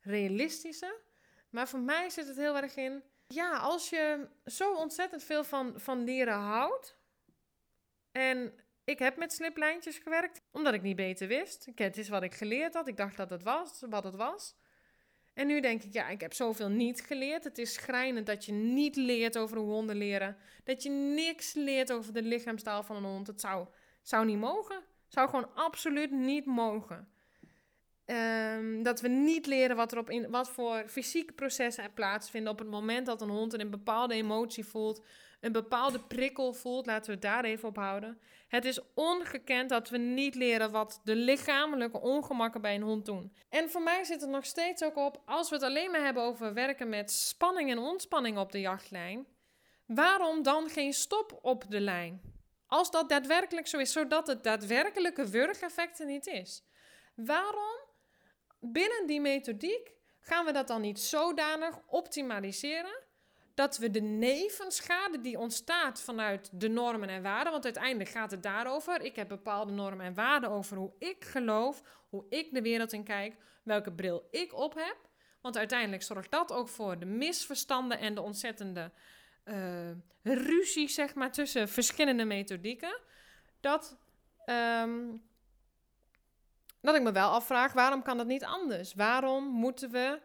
realistischer. 0.00 1.00
Maar 1.50 1.68
voor 1.68 1.80
mij 1.80 2.10
zit 2.10 2.26
het 2.26 2.36
heel 2.36 2.56
erg 2.56 2.76
in. 2.76 3.02
ja, 3.26 3.56
als 3.56 3.90
je 3.90 4.28
zo 4.44 4.74
ontzettend 4.74 5.24
veel 5.24 5.44
van, 5.44 5.80
van 5.80 6.04
dieren 6.04 6.38
houdt. 6.38 6.98
En 8.12 8.54
ik 8.84 8.98
heb 8.98 9.16
met 9.16 9.32
sliplijntjes 9.32 9.98
gewerkt, 9.98 10.42
omdat 10.50 10.74
ik 10.74 10.82
niet 10.82 10.96
beter 10.96 11.28
wist. 11.28 11.68
Het 11.74 11.96
is 11.96 12.08
wat 12.08 12.22
ik 12.22 12.34
geleerd 12.34 12.74
had. 12.74 12.88
Ik 12.88 12.96
dacht 12.96 13.16
dat 13.16 13.30
het 13.30 13.42
was 13.42 13.84
wat 13.88 14.04
het 14.04 14.16
was. 14.16 14.56
En 15.34 15.46
nu 15.46 15.60
denk 15.60 15.82
ik, 15.82 15.92
ja, 15.92 16.08
ik 16.08 16.20
heb 16.20 16.32
zoveel 16.32 16.68
niet 16.68 17.00
geleerd. 17.00 17.44
Het 17.44 17.58
is 17.58 17.72
schrijnend 17.72 18.26
dat 18.26 18.44
je 18.44 18.52
niet 18.52 18.96
leert 18.96 19.38
over 19.38 19.56
hoe 19.56 19.70
honden 19.70 19.96
leren. 19.96 20.36
Dat 20.64 20.82
je 20.82 20.90
niks 20.90 21.54
leert 21.54 21.92
over 21.92 22.12
de 22.12 22.22
lichaamstaal 22.22 22.82
van 22.82 22.96
een 22.96 23.04
hond. 23.04 23.26
Het 23.26 23.40
zou, 23.40 23.66
zou 24.02 24.24
niet 24.26 24.38
mogen. 24.38 24.82
Zou 25.08 25.28
gewoon 25.28 25.54
absoluut 25.54 26.10
niet 26.10 26.46
mogen. 26.46 27.08
Ehm, 28.04 28.82
dat 28.82 29.00
we 29.00 29.08
niet 29.08 29.46
leren 29.46 29.76
wat, 29.76 29.92
er 29.92 29.98
op 29.98 30.10
in, 30.10 30.30
wat 30.30 30.50
voor 30.50 30.84
fysieke 30.86 31.32
processen 31.32 31.84
er 31.84 31.90
plaatsvinden 31.90 32.52
op 32.52 32.58
het 32.58 32.68
moment 32.68 33.06
dat 33.06 33.20
een 33.20 33.28
hond 33.28 33.60
een 33.60 33.70
bepaalde 33.70 34.14
emotie 34.14 34.64
voelt, 34.64 35.04
een 35.40 35.52
bepaalde 35.52 36.00
prikkel 36.00 36.52
voelt. 36.52 36.86
Laten 36.86 37.06
we 37.06 37.12
het 37.12 37.22
daar 37.22 37.44
even 37.44 37.68
op 37.68 37.76
houden. 37.76 38.18
Het 38.52 38.64
is 38.64 38.80
ongekend 38.94 39.68
dat 39.68 39.88
we 39.88 39.98
niet 39.98 40.34
leren 40.34 40.70
wat 40.70 41.00
de 41.04 41.16
lichamelijke 41.16 42.00
ongemakken 42.00 42.60
bij 42.60 42.74
een 42.74 42.82
hond 42.82 43.06
doen. 43.06 43.36
En 43.48 43.70
voor 43.70 43.82
mij 43.82 44.04
zit 44.04 44.20
het 44.20 44.30
nog 44.30 44.46
steeds 44.46 44.82
ook 44.82 44.96
op, 44.96 45.22
als 45.24 45.48
we 45.48 45.54
het 45.54 45.64
alleen 45.64 45.90
maar 45.90 46.04
hebben 46.04 46.22
over 46.22 46.54
werken 46.54 46.88
met 46.88 47.10
spanning 47.10 47.70
en 47.70 47.78
ontspanning 47.78 48.38
op 48.38 48.52
de 48.52 48.60
jachtlijn, 48.60 49.26
waarom 49.86 50.42
dan 50.42 50.68
geen 50.68 50.92
stop 50.92 51.38
op 51.42 51.64
de 51.68 51.80
lijn? 51.80 52.20
Als 52.66 52.90
dat 52.90 53.08
daadwerkelijk 53.08 53.66
zo 53.66 53.78
is, 53.78 53.92
zodat 53.92 54.26
het 54.26 54.44
daadwerkelijke 54.44 55.28
wurgeffect 55.28 56.00
er 56.00 56.06
niet 56.06 56.26
is. 56.26 56.64
Waarom 57.14 57.76
binnen 58.60 59.06
die 59.06 59.20
methodiek 59.20 59.94
gaan 60.20 60.44
we 60.44 60.52
dat 60.52 60.66
dan 60.66 60.80
niet 60.80 61.00
zodanig 61.00 61.80
optimaliseren 61.86 63.01
dat 63.54 63.78
we 63.78 63.90
de 63.90 64.00
nevenschade 64.00 65.20
die 65.20 65.38
ontstaat 65.38 66.00
vanuit 66.00 66.50
de 66.52 66.68
normen 66.68 67.08
en 67.08 67.22
waarden, 67.22 67.52
want 67.52 67.64
uiteindelijk 67.64 68.10
gaat 68.10 68.30
het 68.30 68.42
daarover. 68.42 69.02
Ik 69.02 69.16
heb 69.16 69.28
bepaalde 69.28 69.72
normen 69.72 70.06
en 70.06 70.14
waarden 70.14 70.50
over 70.50 70.76
hoe 70.76 70.92
ik 70.98 71.24
geloof, 71.24 71.82
hoe 72.08 72.24
ik 72.28 72.54
de 72.54 72.62
wereld 72.62 72.92
in 72.92 73.04
kijk, 73.04 73.34
welke 73.62 73.92
bril 73.92 74.28
ik 74.30 74.54
op 74.54 74.74
heb. 74.74 74.96
Want 75.40 75.56
uiteindelijk 75.56 76.02
zorgt 76.02 76.30
dat 76.30 76.52
ook 76.52 76.68
voor 76.68 76.98
de 76.98 77.06
misverstanden 77.06 77.98
en 77.98 78.14
de 78.14 78.20
ontzettende 78.20 78.90
uh, 79.44 79.90
ruzie, 80.22 80.88
zeg 80.88 81.14
maar, 81.14 81.32
tussen 81.32 81.68
verschillende 81.68 82.24
methodieken. 82.24 83.00
Dat, 83.60 83.96
ehm, 84.44 85.00
dat 86.80 86.94
ik 86.94 87.02
me 87.02 87.12
wel 87.12 87.30
afvraag, 87.30 87.72
waarom 87.72 88.02
kan 88.02 88.16
dat 88.16 88.26
niet 88.26 88.44
anders? 88.44 88.94
Waarom 88.94 89.44
moeten 89.44 89.90
we 89.90 90.20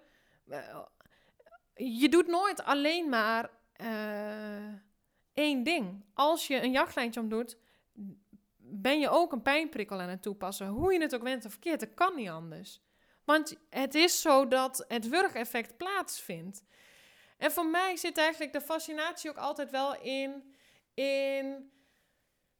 je 1.77 2.09
doet 2.09 2.27
nooit 2.27 2.63
alleen 2.63 3.09
maar 3.09 3.49
uh, 3.81 4.73
één 5.33 5.63
ding. 5.63 6.05
Als 6.13 6.47
je 6.47 6.61
een 6.61 6.71
jachtlijntje 6.71 7.19
omdoet, 7.19 7.57
ben 8.57 8.99
je 8.99 9.09
ook 9.09 9.31
een 9.31 9.41
pijnprikkel 9.41 10.01
aan 10.01 10.09
het 10.09 10.21
toepassen. 10.21 10.67
Hoe 10.67 10.93
je 10.93 11.01
het 11.01 11.15
ook 11.15 11.23
went 11.23 11.45
of 11.45 11.51
verkeerd, 11.51 11.79
dat 11.79 11.93
kan 11.93 12.15
niet 12.15 12.29
anders. 12.29 12.81
Want 13.23 13.57
het 13.69 13.95
is 13.95 14.21
zo 14.21 14.47
dat 14.47 14.85
het 14.87 15.09
wurgeffect 15.09 15.77
plaatsvindt. 15.77 16.63
En 17.37 17.51
voor 17.51 17.65
mij 17.65 17.95
zit 17.95 18.17
eigenlijk 18.17 18.53
de 18.53 18.61
fascinatie 18.61 19.29
ook 19.29 19.37
altijd 19.37 19.71
wel 19.71 20.01
in, 20.01 20.55
in 20.93 21.71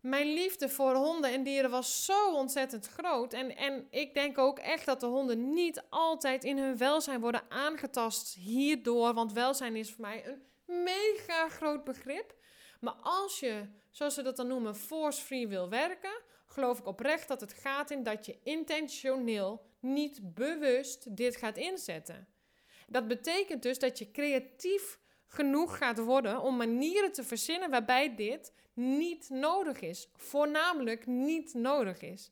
mijn 0.09 0.33
liefde 0.33 0.69
voor 0.69 0.93
honden 0.93 1.31
en 1.31 1.43
dieren 1.43 1.69
was 1.69 2.05
zo 2.05 2.33
ontzettend 2.33 2.87
groot. 2.87 3.33
En, 3.33 3.55
en 3.55 3.87
ik 3.89 4.13
denk 4.13 4.37
ook 4.37 4.59
echt 4.59 4.85
dat 4.85 4.99
de 4.99 5.05
honden 5.05 5.53
niet 5.53 5.83
altijd 5.89 6.43
in 6.43 6.57
hun 6.57 6.77
welzijn 6.77 7.19
worden 7.19 7.41
aangetast 7.49 8.33
hierdoor. 8.33 9.13
Want 9.13 9.33
welzijn 9.33 9.75
is 9.75 9.91
voor 9.91 10.01
mij 10.01 10.25
een 10.25 10.41
mega 10.83 11.49
groot 11.49 11.83
begrip. 11.83 12.35
Maar 12.79 12.95
als 13.01 13.39
je, 13.39 13.67
zoals 13.91 14.13
ze 14.13 14.21
dat 14.21 14.35
dan 14.35 14.47
noemen, 14.47 14.75
force-free 14.75 15.47
wil 15.47 15.69
werken, 15.69 16.21
geloof 16.45 16.79
ik 16.79 16.85
oprecht 16.85 17.27
dat 17.27 17.41
het 17.41 17.53
gaat 17.53 17.91
in 17.91 18.03
dat 18.03 18.25
je 18.25 18.39
intentioneel, 18.43 19.65
niet 19.79 20.33
bewust 20.33 21.15
dit 21.17 21.35
gaat 21.35 21.57
inzetten. 21.57 22.27
Dat 22.87 23.07
betekent 23.07 23.63
dus 23.63 23.79
dat 23.79 23.97
je 23.97 24.11
creatief 24.11 24.99
genoeg 25.27 25.77
gaat 25.77 25.99
worden 25.99 26.41
om 26.41 26.57
manieren 26.57 27.11
te 27.11 27.23
verzinnen 27.23 27.69
waarbij 27.69 28.15
dit 28.15 28.53
niet 28.77 29.29
nodig 29.29 29.79
is. 29.79 30.09
Voornamelijk 30.15 31.05
niet 31.05 31.53
nodig 31.53 32.01
is. 32.01 32.31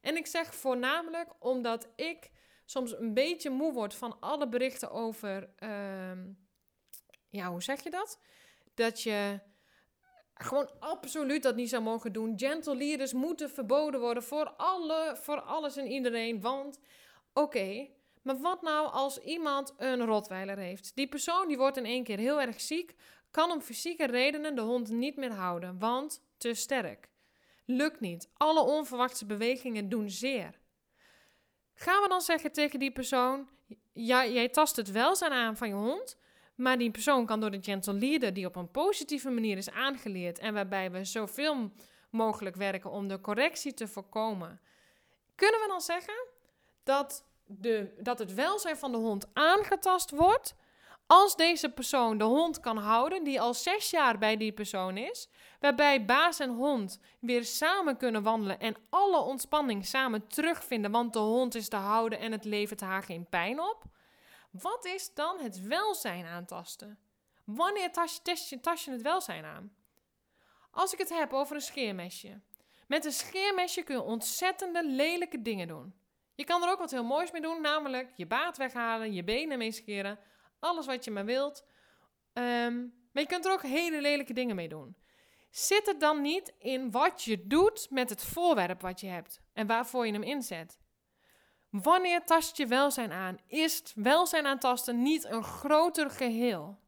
En 0.00 0.16
ik 0.16 0.26
zeg 0.26 0.54
voornamelijk 0.54 1.30
omdat 1.38 1.88
ik 1.96 2.30
soms 2.64 2.98
een 2.98 3.14
beetje 3.14 3.50
moe 3.50 3.72
word 3.72 3.94
van 3.94 4.16
alle 4.20 4.48
berichten 4.48 4.90
over. 4.90 5.48
Ehm, 5.56 6.28
ja, 7.28 7.50
hoe 7.50 7.62
zeg 7.62 7.82
je 7.82 7.90
dat? 7.90 8.20
Dat 8.74 9.02
je 9.02 9.40
gewoon 10.34 10.70
absoluut 10.78 11.42
dat 11.42 11.56
niet 11.56 11.68
zou 11.68 11.82
mogen 11.82 12.12
doen. 12.12 12.38
Gentle 12.38 12.76
leaders 12.76 13.12
moeten 13.12 13.50
verboden 13.50 14.00
worden 14.00 14.22
voor, 14.22 14.50
alle, 14.56 15.16
voor 15.20 15.40
alles 15.40 15.76
en 15.76 15.86
iedereen. 15.86 16.40
Want, 16.40 16.78
oké, 17.32 17.88
maar 18.22 18.40
wat 18.40 18.62
nou 18.62 18.92
als 18.92 19.18
iemand 19.18 19.74
een 19.76 20.04
rotweiler 20.04 20.58
heeft? 20.58 20.92
Die 20.94 21.08
persoon 21.08 21.48
die 21.48 21.56
wordt 21.56 21.76
in 21.76 21.84
één 21.84 22.04
keer 22.04 22.18
heel 22.18 22.40
erg 22.40 22.60
ziek, 22.60 22.94
kan 23.36 23.50
om 23.50 23.60
fysieke 23.60 24.06
redenen 24.06 24.54
de 24.54 24.60
hond 24.60 24.88
niet 24.88 25.16
meer 25.16 25.32
houden, 25.32 25.78
want 25.78 26.22
te 26.38 26.54
sterk. 26.54 27.08
Lukt 27.64 28.00
niet. 28.00 28.30
Alle 28.36 28.60
onverwachte 28.60 29.26
bewegingen 29.26 29.88
doen 29.88 30.10
zeer. 30.10 30.58
Gaan 31.74 32.02
we 32.02 32.08
dan 32.08 32.20
zeggen 32.20 32.52
tegen 32.52 32.78
die 32.78 32.92
persoon: 32.92 33.48
ja, 33.92 34.26
jij 34.26 34.48
tast 34.48 34.76
het 34.76 34.90
welzijn 34.90 35.32
aan 35.32 35.56
van 35.56 35.68
je 35.68 35.74
hond, 35.74 36.18
maar 36.54 36.78
die 36.78 36.90
persoon 36.90 37.26
kan 37.26 37.40
door 37.40 37.50
de 37.50 37.62
gentle 37.62 37.92
leader, 37.92 38.32
die 38.34 38.46
op 38.46 38.56
een 38.56 38.70
positieve 38.70 39.30
manier 39.30 39.56
is 39.56 39.70
aangeleerd 39.70 40.38
en 40.38 40.54
waarbij 40.54 40.90
we 40.90 41.04
zoveel 41.04 41.72
mogelijk 42.10 42.56
werken 42.56 42.90
om 42.90 43.08
de 43.08 43.20
correctie 43.20 43.74
te 43.74 43.88
voorkomen, 43.88 44.60
kunnen 45.34 45.60
we 45.60 45.66
dan 45.68 45.80
zeggen 45.80 46.26
dat, 46.82 47.24
de, 47.46 47.94
dat 47.98 48.18
het 48.18 48.34
welzijn 48.34 48.76
van 48.76 48.92
de 48.92 48.98
hond 48.98 49.26
aangetast 49.32 50.10
wordt 50.10 50.54
als 51.06 51.36
deze 51.36 51.68
persoon 51.68 52.18
de 52.18 52.24
hond 52.24 52.60
kan 52.60 52.76
houden, 52.76 53.24
die 53.24 53.40
al 53.40 53.54
zes 53.54 53.90
jaar 53.90 54.18
bij 54.18 54.36
die 54.36 54.52
persoon 54.52 54.96
is, 54.96 55.28
waarbij 55.60 56.04
baas 56.04 56.38
en 56.38 56.50
hond 56.50 57.00
weer 57.20 57.44
samen 57.44 57.96
kunnen 57.96 58.22
wandelen 58.22 58.60
en 58.60 58.76
alle 58.90 59.18
ontspanning 59.18 59.86
samen 59.86 60.26
terugvinden, 60.28 60.90
want 60.90 61.12
de 61.12 61.18
hond 61.18 61.54
is 61.54 61.68
te 61.68 61.76
houden 61.76 62.18
en 62.18 62.32
het 62.32 62.44
levert 62.44 62.80
haar 62.80 63.02
geen 63.02 63.28
pijn 63.28 63.60
op. 63.60 63.84
Wat 64.50 64.84
is 64.84 65.14
dan 65.14 65.38
het 65.38 65.66
welzijn 65.66 66.26
aantasten? 66.26 66.98
Wanneer 67.44 67.92
tas 67.92 68.84
je 68.84 68.90
het 68.90 69.02
welzijn 69.02 69.44
aan? 69.44 69.76
Als 70.70 70.92
ik 70.92 70.98
het 70.98 71.08
heb 71.08 71.32
over 71.32 71.54
een 71.54 71.62
scheermesje. 71.62 72.40
Met 72.86 73.04
een 73.04 73.12
scheermesje 73.12 73.82
kun 73.82 73.94
je 73.94 74.02
ontzettende 74.02 74.84
lelijke 74.84 75.42
dingen 75.42 75.68
doen. 75.68 75.94
Je 76.34 76.44
kan 76.44 76.62
er 76.62 76.70
ook 76.70 76.78
wat 76.78 76.90
heel 76.90 77.04
moois 77.04 77.30
mee 77.30 77.40
doen, 77.40 77.60
namelijk 77.60 78.12
je 78.16 78.26
baard 78.26 78.56
weghalen, 78.56 79.12
je 79.12 79.24
benen 79.24 79.58
mee 79.58 79.72
scheren 79.72 80.18
alles 80.58 80.86
wat 80.86 81.04
je 81.04 81.10
maar 81.10 81.24
wilt. 81.24 81.64
Ehm, 82.32 82.76
maar 83.12 83.22
je 83.22 83.26
kunt 83.26 83.44
er 83.44 83.52
ook 83.52 83.62
hele 83.62 84.00
lelijke 84.00 84.32
dingen 84.32 84.56
mee 84.56 84.68
doen. 84.68 84.96
Zit 85.50 85.86
het 85.86 86.00
dan 86.00 86.20
niet 86.20 86.54
in 86.58 86.90
wat 86.90 87.22
je 87.22 87.46
doet 87.46 87.86
met 87.90 88.10
het 88.10 88.24
voorwerp 88.24 88.80
wat 88.80 89.00
je 89.00 89.06
hebt 89.06 89.40
en 89.52 89.66
waarvoor 89.66 90.06
je 90.06 90.12
hem 90.12 90.22
inzet? 90.22 90.78
Wanneer 91.70 92.24
tast 92.24 92.56
je 92.56 92.66
welzijn 92.66 93.12
aan? 93.12 93.38
Is 93.46 93.82
welzijn 93.94 94.46
aantasten 94.46 95.02
niet 95.02 95.24
een 95.24 95.44
groter 95.44 96.10
geheel? 96.10 96.78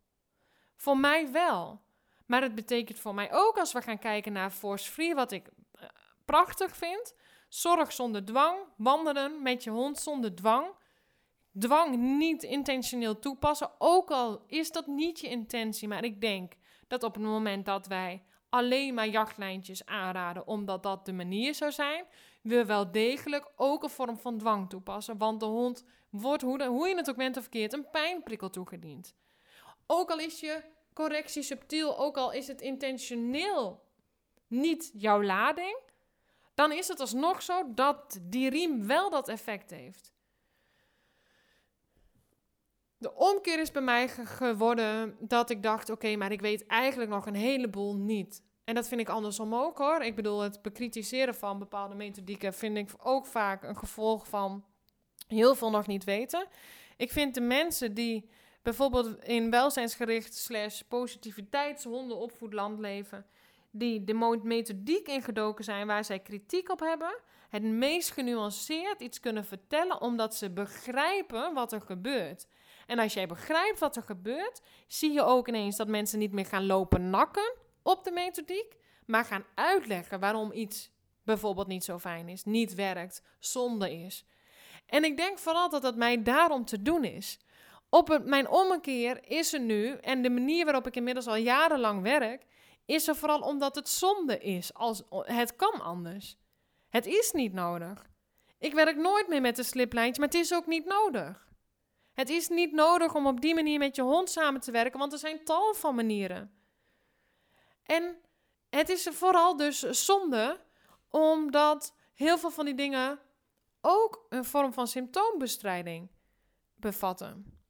Voor 0.77 0.99
mij 0.99 1.33
wel. 1.33 1.81
Maar 2.27 2.43
het 2.43 2.55
betekent 2.55 2.99
voor 2.99 3.15
mij 3.15 3.33
ook 3.33 3.59
als 3.59 3.73
we 3.73 3.83
gaan 3.83 3.99
kijken 3.99 4.33
naar 4.33 4.51
force 4.51 4.91
free, 4.91 5.15
wat 5.15 5.33
ik 5.33 5.49
eh, 5.73 5.89
prachtig 6.25 6.77
vind. 6.77 7.15
Zorg 7.49 7.93
zonder 7.93 8.25
dwang, 8.25 8.59
wandelen 8.77 9.43
met 9.43 9.65
je 9.65 9.71
hond 9.71 9.99
zonder 9.99 10.35
dwang 10.35 10.67
dwang 11.59 11.97
niet 11.97 12.43
intentioneel 12.43 13.19
toepassen. 13.19 13.71
Ook 13.79 14.11
al 14.11 14.43
is 14.47 14.73
dat 14.73 14.87
niet 14.87 15.21
je 15.21 15.29
intentie. 15.29 15.89
Maar 15.89 16.05
ik 16.05 16.21
denk 16.21 16.53
dat 16.89 17.03
op 17.03 17.15
het 17.15 17.23
moment 17.23 17.65
dat 17.65 17.87
wij 17.87 18.23
alleen 18.49 18.95
maar 18.95 19.09
jachtlijntjes 19.09 19.87
aanraden, 19.87 20.47
omdat 20.47 20.83
dat 20.83 21.07
de 21.07 21.13
manier 21.13 21.55
zou 21.55 21.73
zijn, 21.73 22.05
we 22.43 22.65
wel 22.65 22.93
degelijk 22.93 23.51
ook 23.57 23.83
een 23.83 23.91
vorm 23.91 24.19
van 24.19 24.39
dwang 24.39 24.71
toepassen. 24.71 25.19
Want 25.19 25.41
de 25.41 25.47
hond 25.47 25.85
wordt, 26.11 26.43
hoe, 26.43 26.89
je 26.89 26.97
het 26.97 27.11
ook 27.11 27.17
bent 27.17 27.37
of 27.37 27.43
verkeerd, 27.43 27.73
een 27.73 27.91
pijnprikkel 27.91 28.51
toegediend. 28.51 29.15
Ook 29.87 30.11
al 30.11 30.19
is 30.19 30.41
je 30.41 30.63
correctie 30.93 31.43
subtiel, 31.43 31.99
ook 31.99 32.17
al 32.17 32.33
is 32.33 32.49
het 32.49 32.61
intentioneel 32.61 33.87
niet 34.47 34.91
jouw 34.95 35.23
lading, 35.23 35.79
dan 36.55 36.73
is 36.73 36.89
het 36.89 37.01
alsnog 37.01 37.43
zo 37.43 37.75
dat 37.75 38.19
die 38.23 38.51
riem 38.51 38.87
wel 38.87 39.11
dat 39.11 39.29
effect 39.29 39.71
heeft. 39.71 40.13
De 42.99 43.15
omkeer 43.15 43.61
is 43.61 43.71
bij 43.71 43.83
mij 43.83 44.09
geworden 44.09 45.17
dat 45.21 45.51
ik 45.51 45.63
dacht: 45.63 45.91
oké, 45.91 46.17
maar 46.17 46.33
ik 46.33 46.41
weet 46.41 46.67
eigenlijk 46.67 47.11
nog 47.11 47.27
een 47.27 47.35
heleboel 47.35 47.97
niet. 47.97 48.43
En 48.65 48.75
dat 48.75 48.89
vind 48.89 49.01
ik 49.01 49.09
andersom 49.09 49.55
ook 49.55 49.79
hoor. 49.79 50.03
Ik 50.03 50.15
bedoel, 50.15 50.41
het 50.41 50.63
bekritiseren 50.63 51.35
van 51.35 51.59
bepaalde 51.59 51.95
methodieken 51.95 52.55
vind 52.55 52.77
ik 52.77 52.91
ook 53.03 53.27
vaak 53.27 53.63
een 53.63 53.77
gevolg 53.77 54.29
van 54.29 54.65
heel 55.27 55.55
veel 55.55 55.71
nog 55.71 55.87
niet 55.87 56.05
weten. 56.05 56.47
Ik 56.97 57.13
vind 57.13 57.35
de 57.35 57.41
mensen 57.41 57.95
die 57.95 58.31
bijvoorbeeld 58.63 59.25
in 59.25 59.51
welzijnsgericht 59.51 60.37
slash 60.37 60.81
positiviteitshondenopvoedland 60.81 62.79
leven, 62.79 63.27
die 63.71 64.05
de 64.05 64.41
methodiek 64.43 65.09
ingedoken 65.09 65.65
zijn 65.65 65.87
waar 65.87 66.05
zij 66.05 66.19
kritiek 66.19 66.71
op 66.71 66.81
hebben, 66.81 67.21
het 67.49 67.63
meest 67.63 68.11
genuanceerd 68.11 69.01
iets 69.01 69.21
kunnen 69.21 69.45
vertellen 69.45 70.01
omdat 70.01 70.35
ze 70.35 70.51
begrijpen 70.51 71.55
wat 71.55 71.73
er 71.73 71.81
gebeurt. 71.81 72.47
En 72.89 72.99
als 72.99 73.15
jij 73.15 73.27
begrijpt 73.27 73.79
wat 73.79 73.97
er 73.97 74.03
gebeurt, 74.03 74.61
zie 74.87 75.13
je 75.13 75.23
ook 75.23 75.49
ineens 75.49 75.77
dat 75.77 75.89
mensen 75.89 76.19
niet 76.19 76.33
meer 76.33 76.47
gaan 76.47 76.67
lopen 76.67 77.11
nakken 77.11 77.55
op 77.83 78.05
de 78.05 78.11
methodiek, 78.11 78.77
maar 79.07 79.25
gaan 79.25 79.45
uitleggen 79.55 80.21
waarom 80.21 80.53
iets 80.53 80.91
bijvoorbeeld 81.23 81.67
niet 81.67 81.85
zo 81.85 81.99
fijn 81.99 82.29
is, 82.29 82.45
niet 82.45 82.75
werkt, 82.75 83.23
zonde 83.39 83.93
is. 83.93 84.25
En 84.87 85.05
ik 85.05 85.17
denk 85.17 85.39
vooral 85.39 85.71
dat 85.71 85.83
dat 85.83 85.97
mij 85.97 86.23
daarom 86.23 86.65
te 86.65 86.83
doen 86.83 87.05
is. 87.05 87.39
Op 87.89 88.09
het, 88.09 88.25
mijn 88.25 88.49
ommekeer 88.49 89.31
is 89.31 89.53
er 89.53 89.61
nu, 89.61 89.89
en 89.91 90.23
de 90.23 90.31
manier 90.31 90.65
waarop 90.65 90.87
ik 90.87 90.97
inmiddels 90.97 91.27
al 91.27 91.37
jarenlang 91.37 92.03
werk, 92.03 92.47
is 92.85 93.09
er 93.09 93.17
vooral 93.17 93.41
omdat 93.41 93.75
het 93.75 93.89
zonde 93.89 94.39
is. 94.39 94.75
Als, 94.75 95.03
het 95.11 95.57
kan 95.57 95.81
anders. 95.81 96.37
Het 96.89 97.07
is 97.07 97.33
niet 97.33 97.53
nodig. 97.53 98.07
Ik 98.59 98.75
werk 98.75 98.97
nooit 98.97 99.29
meer 99.29 99.41
met 99.41 99.59
een 99.59 99.65
sliplijntje, 99.65 100.21
maar 100.21 100.31
het 100.31 100.41
is 100.41 100.55
ook 100.55 100.67
niet 100.67 100.85
nodig. 100.85 101.48
Het 102.19 102.29
is 102.29 102.49
niet 102.49 102.73
nodig 102.73 103.15
om 103.15 103.27
op 103.27 103.41
die 103.41 103.55
manier 103.55 103.79
met 103.79 103.97
je 103.97 104.03
hond 104.03 104.31
samen 104.31 104.61
te 104.61 104.71
werken, 104.71 104.99
want 104.99 105.13
er 105.13 105.19
zijn 105.19 105.45
tal 105.45 105.75
van 105.75 105.95
manieren. 105.95 106.53
En 107.83 108.17
het 108.71 108.89
is 108.89 109.09
vooral 109.13 109.57
dus 109.57 109.79
zonde, 109.79 110.61
omdat 111.09 111.95
heel 112.15 112.39
veel 112.39 112.51
van 112.51 112.65
die 112.65 112.75
dingen 112.75 113.19
ook 113.81 114.27
een 114.29 114.45
vorm 114.45 114.73
van 114.73 114.87
symptoombestrijding 114.87 116.11
bevatten. 116.75 117.61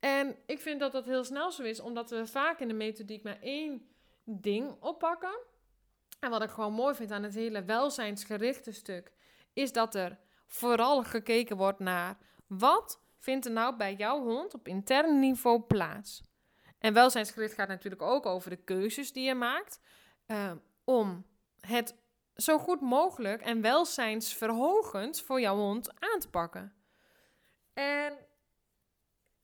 En 0.00 0.36
ik 0.46 0.60
vind 0.60 0.80
dat 0.80 0.92
dat 0.92 1.04
heel 1.04 1.24
snel 1.24 1.52
zo 1.52 1.62
is, 1.62 1.80
omdat 1.80 2.10
we 2.10 2.26
vaak 2.26 2.60
in 2.60 2.68
de 2.68 2.74
methodiek 2.74 3.22
maar 3.22 3.40
één 3.40 3.88
ding 4.24 4.76
oppakken. 4.80 5.38
En 6.20 6.30
wat 6.30 6.42
ik 6.42 6.50
gewoon 6.50 6.72
mooi 6.72 6.94
vind 6.94 7.10
aan 7.10 7.22
het 7.22 7.34
hele 7.34 7.64
welzijnsgerichte 7.64 8.72
stuk, 8.72 9.12
is 9.52 9.72
dat 9.72 9.94
er 9.94 10.18
vooral 10.46 11.02
gekeken 11.02 11.56
wordt 11.56 11.78
naar 11.78 12.18
wat 12.46 13.04
vindt 13.26 13.46
er 13.46 13.52
nou 13.52 13.76
bij 13.76 13.94
jouw 13.94 14.22
hond 14.22 14.54
op 14.54 14.68
intern 14.68 15.18
niveau 15.18 15.60
plaats. 15.60 16.22
En 16.78 16.92
welzijnsgericht 16.92 17.54
gaat 17.54 17.68
natuurlijk 17.68 18.02
ook 18.02 18.26
over 18.26 18.50
de 18.50 18.56
keuzes 18.64 19.12
die 19.12 19.24
je 19.24 19.34
maakt 19.34 19.80
uh, 20.26 20.52
om 20.84 21.26
het 21.60 21.94
zo 22.34 22.58
goed 22.58 22.80
mogelijk 22.80 23.42
en 23.42 23.60
welzijnsverhogend 23.60 25.20
voor 25.20 25.40
jouw 25.40 25.56
hond 25.56 26.00
aan 26.00 26.20
te 26.20 26.28
pakken. 26.30 26.72
En 27.74 28.12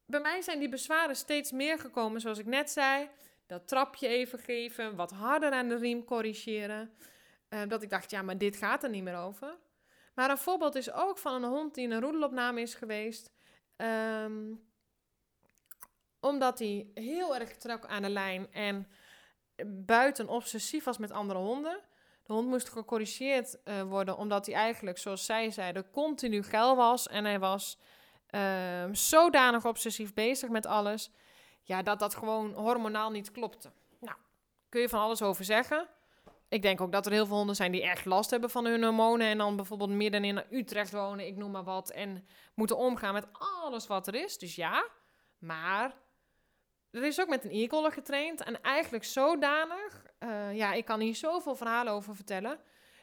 bij 0.06 0.20
mij 0.20 0.42
zijn 0.42 0.58
die 0.58 0.68
bezwaren 0.68 1.16
steeds 1.16 1.52
meer 1.52 1.78
gekomen, 1.78 2.20
zoals 2.20 2.38
ik 2.38 2.46
net 2.46 2.70
zei. 2.70 3.08
Dat 3.46 3.68
trapje 3.68 4.08
even 4.08 4.38
geven, 4.38 4.96
wat 4.96 5.10
harder 5.10 5.52
aan 5.52 5.68
de 5.68 5.76
riem 5.76 6.04
corrigeren. 6.04 6.92
Uh, 7.48 7.60
dat 7.68 7.82
ik 7.82 7.90
dacht, 7.90 8.10
ja, 8.10 8.22
maar 8.22 8.38
dit 8.38 8.56
gaat 8.56 8.82
er 8.82 8.90
niet 8.90 9.02
meer 9.02 9.16
over. 9.16 9.58
Maar 10.14 10.30
een 10.30 10.38
voorbeeld 10.38 10.74
is 10.74 10.92
ook 10.92 11.18
van 11.18 11.34
een 11.34 11.50
hond 11.50 11.74
die 11.74 11.84
in 11.84 11.90
een 11.90 12.00
roedelopname 12.00 12.60
is 12.60 12.74
geweest. 12.74 13.32
Um, 13.76 14.70
omdat 16.20 16.58
hij 16.58 16.87
heel 16.94 17.37
erg 17.37 17.56
trok 17.56 17.87
aan 17.87 18.02
de 18.02 18.08
lijn 18.08 18.52
en 18.52 18.87
buiten 19.66 20.28
obsessief 20.28 20.85
was 20.85 20.98
met 20.98 21.11
andere 21.11 21.38
honden. 21.38 21.80
De 22.22 22.32
hond 22.32 22.48
moest 22.48 22.68
gecorrigeerd 22.68 23.58
uh, 23.64 23.82
worden 23.82 24.16
omdat 24.16 24.46
hij 24.46 24.54
eigenlijk, 24.54 24.98
zoals 24.98 25.24
zij 25.24 25.50
zeiden, 25.50 25.90
continu 25.90 26.42
geil 26.42 26.76
was. 26.76 27.08
En 27.08 27.24
hij 27.24 27.38
was 27.38 27.78
uh, 28.30 28.85
zodanig 28.92 29.66
obsessief 29.66 30.14
bezig 30.14 30.48
met 30.48 30.66
alles. 30.66 31.11
Ja, 31.62 31.82
dat 31.82 31.98
dat 31.98 32.14
gewoon 32.14 32.52
hormonaal 32.52 33.11
niet 33.11 33.30
klopte. 33.30 33.72
Nou, 34.00 34.16
kun 34.68 34.80
je 34.80 34.88
van 34.88 35.00
alles 35.00 35.22
over 35.22 35.44
zeggen. 35.44 35.88
Ik 36.52 36.62
denk 36.62 36.80
ook 36.80 36.92
dat 36.92 37.06
er 37.06 37.12
heel 37.12 37.26
veel 37.26 37.36
honden 37.36 37.56
zijn 37.56 37.72
die 37.72 37.82
echt 37.82 38.04
last 38.04 38.30
hebben 38.30 38.50
van 38.50 38.64
hun 38.64 38.82
hormonen. 38.82 39.26
En 39.26 39.38
dan 39.38 39.56
bijvoorbeeld 39.56 39.90
midden 39.90 40.24
in 40.24 40.44
Utrecht 40.50 40.92
wonen, 40.92 41.26
ik 41.26 41.36
noem 41.36 41.50
maar 41.50 41.64
wat. 41.64 41.90
En 41.90 42.26
moeten 42.54 42.76
omgaan 42.76 43.14
met 43.14 43.26
alles 43.62 43.86
wat 43.86 44.06
er 44.06 44.14
is. 44.14 44.38
Dus 44.38 44.54
ja, 44.54 44.88
maar 45.38 45.94
er 46.90 47.04
is 47.04 47.20
ook 47.20 47.28
met 47.28 47.44
een 47.44 47.50
e-collar 47.50 47.92
getraind. 47.92 48.42
En 48.42 48.62
eigenlijk 48.62 49.04
zodanig, 49.04 50.02
uh, 50.18 50.54
ja, 50.54 50.72
ik 50.72 50.84
kan 50.84 51.00
hier 51.00 51.14
zoveel 51.14 51.54
verhalen 51.54 51.92
over 51.92 52.14
vertellen. 52.14 52.60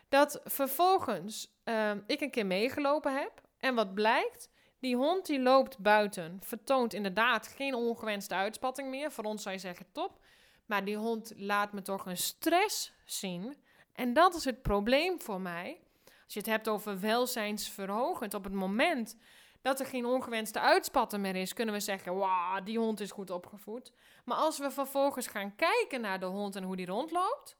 Dat 0.09 0.41
vervolgens 0.43 1.59
uh, 1.65 1.91
ik 2.07 2.21
een 2.21 2.31
keer 2.31 2.45
meegelopen 2.45 3.15
heb. 3.17 3.41
En 3.57 3.75
wat 3.75 3.93
blijkt, 3.93 4.49
die 4.79 4.95
hond 4.95 5.25
die 5.25 5.39
loopt 5.39 5.79
buiten, 5.79 6.39
vertoont 6.43 6.93
inderdaad 6.93 7.47
geen 7.47 7.73
ongewenste 7.73 8.35
uitspatting 8.35 8.89
meer. 8.89 9.11
Voor 9.11 9.23
ons 9.23 9.43
zou 9.43 9.55
je 9.55 9.61
zeggen 9.61 9.91
top. 9.91 10.19
Maar 10.65 10.85
die 10.85 10.97
hond 10.97 11.33
laat 11.35 11.73
me 11.73 11.81
toch 11.81 12.05
een 12.05 12.17
stress 12.17 12.97
zien. 13.11 13.57
En 13.93 14.13
dat 14.13 14.35
is 14.35 14.45
het 14.45 14.61
probleem 14.61 15.21
voor 15.21 15.41
mij. 15.41 15.79
Als 16.23 16.33
je 16.33 16.39
het 16.39 16.49
hebt 16.49 16.67
over 16.67 16.99
welzijnsverhogend, 16.99 18.33
op 18.33 18.43
het 18.43 18.53
moment 18.53 19.17
dat 19.61 19.79
er 19.79 19.85
geen 19.85 20.05
ongewenste 20.05 20.59
uitspatten 20.59 21.21
meer 21.21 21.35
is, 21.35 21.53
kunnen 21.53 21.73
we 21.73 21.79
zeggen: 21.79 22.15
Wauw, 22.15 22.63
die 22.63 22.79
hond 22.79 22.99
is 22.99 23.11
goed 23.11 23.29
opgevoed. 23.29 23.93
Maar 24.25 24.37
als 24.37 24.59
we 24.59 24.71
vervolgens 24.71 25.27
gaan 25.27 25.55
kijken 25.55 26.01
naar 26.01 26.19
de 26.19 26.25
hond 26.25 26.55
en 26.55 26.63
hoe 26.63 26.75
die 26.75 26.85
rondloopt. 26.85 27.57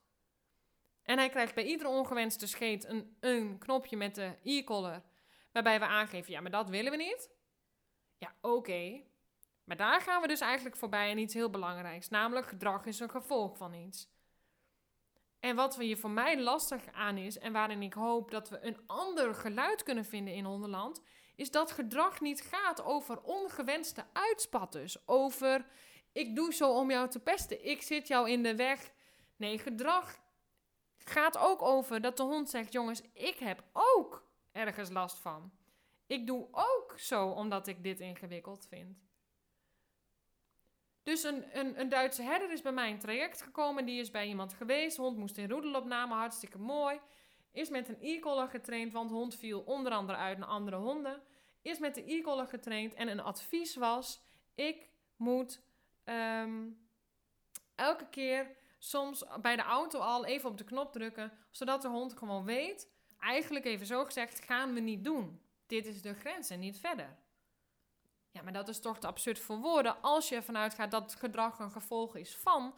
En 1.02 1.18
hij 1.18 1.28
krijgt 1.28 1.54
bij 1.54 1.64
iedere 1.64 1.88
ongewenste 1.88 2.46
scheet 2.46 2.84
een, 2.84 3.16
een 3.20 3.58
knopje 3.58 3.96
met 3.96 4.14
de 4.14 4.36
e-collar. 4.42 5.02
Waarbij 5.52 5.78
we 5.78 5.86
aangeven: 5.86 6.32
ja, 6.32 6.40
maar 6.40 6.50
dat 6.50 6.68
willen 6.68 6.90
we 6.90 6.96
niet. 6.96 7.30
Ja, 8.18 8.34
oké. 8.40 9.02
Maar 9.64 9.76
daar 9.76 10.00
gaan 10.00 10.20
we 10.20 10.28
dus 10.28 10.40
eigenlijk 10.40 10.76
voorbij 10.76 11.10
aan 11.10 11.18
iets 11.18 11.34
heel 11.34 11.50
belangrijks. 11.50 12.08
Namelijk 12.08 12.46
gedrag 12.46 12.86
is 12.86 13.00
een 13.00 13.10
gevolg 13.10 13.56
van 13.56 13.74
iets. 13.74 14.08
En 15.40 15.56
wat 15.56 15.76
hier 15.76 15.98
voor 15.98 16.10
mij 16.10 16.40
lastig 16.40 16.92
aan 16.92 17.16
is, 17.16 17.38
en 17.38 17.52
waarin 17.52 17.82
ik 17.82 17.94
hoop 17.94 18.30
dat 18.30 18.48
we 18.48 18.58
een 18.66 18.78
ander 18.86 19.34
geluid 19.34 19.82
kunnen 19.82 20.04
vinden 20.04 20.34
in 20.34 20.44
Hondenland, 20.44 21.02
is 21.36 21.50
dat 21.50 21.72
gedrag 21.72 22.20
niet 22.20 22.40
gaat 22.40 22.82
over 22.82 23.20
ongewenste 23.20 24.04
uitspatters. 24.12 25.08
Over 25.08 25.66
ik 26.12 26.34
doe 26.34 26.54
zo 26.54 26.72
om 26.72 26.90
jou 26.90 27.08
te 27.08 27.20
pesten, 27.20 27.64
ik 27.64 27.82
zit 27.82 28.08
jou 28.08 28.30
in 28.30 28.42
de 28.42 28.56
weg. 28.56 28.92
Nee, 29.36 29.58
gedrag 29.58 30.18
gaat 30.98 31.38
ook 31.38 31.62
over 31.62 32.00
dat 32.00 32.16
de 32.16 32.22
hond 32.22 32.50
zegt: 32.50 32.72
jongens, 32.72 33.02
ik 33.12 33.38
heb 33.38 33.64
ook 33.72 34.28
ergens 34.52 34.90
last 34.90 35.18
van. 35.18 35.52
Ik 36.06 36.26
doe 36.26 36.48
ook 36.50 36.94
zo 36.96 37.28
omdat 37.28 37.66
ik 37.66 37.82
dit 37.82 38.00
ingewikkeld 38.00 38.66
vind. 38.68 39.09
Dus 41.02 41.22
een, 41.22 41.58
een, 41.58 41.80
een 41.80 41.88
Duitse 41.88 42.22
herder 42.22 42.52
is 42.52 42.62
bij 42.62 42.72
mij 42.72 42.90
een 42.90 42.98
traject 42.98 43.42
gekomen. 43.42 43.84
Die 43.84 44.00
is 44.00 44.10
bij 44.10 44.26
iemand 44.26 44.52
geweest. 44.52 44.96
Hond 44.96 45.16
moest 45.16 45.38
in 45.38 45.50
roedelopname, 45.50 46.14
hartstikke 46.14 46.58
mooi. 46.58 47.00
Is 47.52 47.68
met 47.68 47.88
een 47.88 47.98
e-collar 48.00 48.48
getraind, 48.48 48.92
want 48.92 49.10
hond 49.10 49.34
viel 49.34 49.60
onder 49.60 49.92
andere 49.92 50.18
uit 50.18 50.38
naar 50.38 50.48
andere 50.48 50.76
honden. 50.76 51.22
Is 51.62 51.78
met 51.78 51.94
de 51.94 52.12
e-collar 52.12 52.46
getraind 52.46 52.94
en 52.94 53.08
een 53.08 53.20
advies 53.20 53.76
was: 53.76 54.22
ik 54.54 54.88
moet 55.16 55.60
um, 56.04 56.88
elke 57.74 58.08
keer 58.08 58.56
soms 58.78 59.24
bij 59.40 59.56
de 59.56 59.62
auto 59.62 59.98
al 59.98 60.24
even 60.24 60.50
op 60.50 60.58
de 60.58 60.64
knop 60.64 60.92
drukken, 60.92 61.32
zodat 61.50 61.82
de 61.82 61.88
hond 61.88 62.18
gewoon 62.18 62.44
weet. 62.44 62.88
Eigenlijk 63.18 63.64
even 63.64 63.86
zo 63.86 64.04
gezegd, 64.04 64.44
gaan 64.44 64.74
we 64.74 64.80
niet 64.80 65.04
doen. 65.04 65.40
Dit 65.66 65.86
is 65.86 66.02
de 66.02 66.14
grens 66.14 66.50
en 66.50 66.60
niet 66.60 66.80
verder. 66.80 67.16
Ja, 68.30 68.42
maar 68.42 68.52
dat 68.52 68.68
is 68.68 68.80
toch 68.80 68.98
te 68.98 69.06
absurd 69.06 69.38
voor 69.38 69.58
woorden 69.58 70.02
als 70.02 70.28
je 70.28 70.34
ervan 70.34 70.56
uitgaat 70.56 70.90
dat 70.90 71.14
gedrag 71.14 71.58
een 71.58 71.70
gevolg 71.70 72.16
is 72.16 72.36
van 72.36 72.74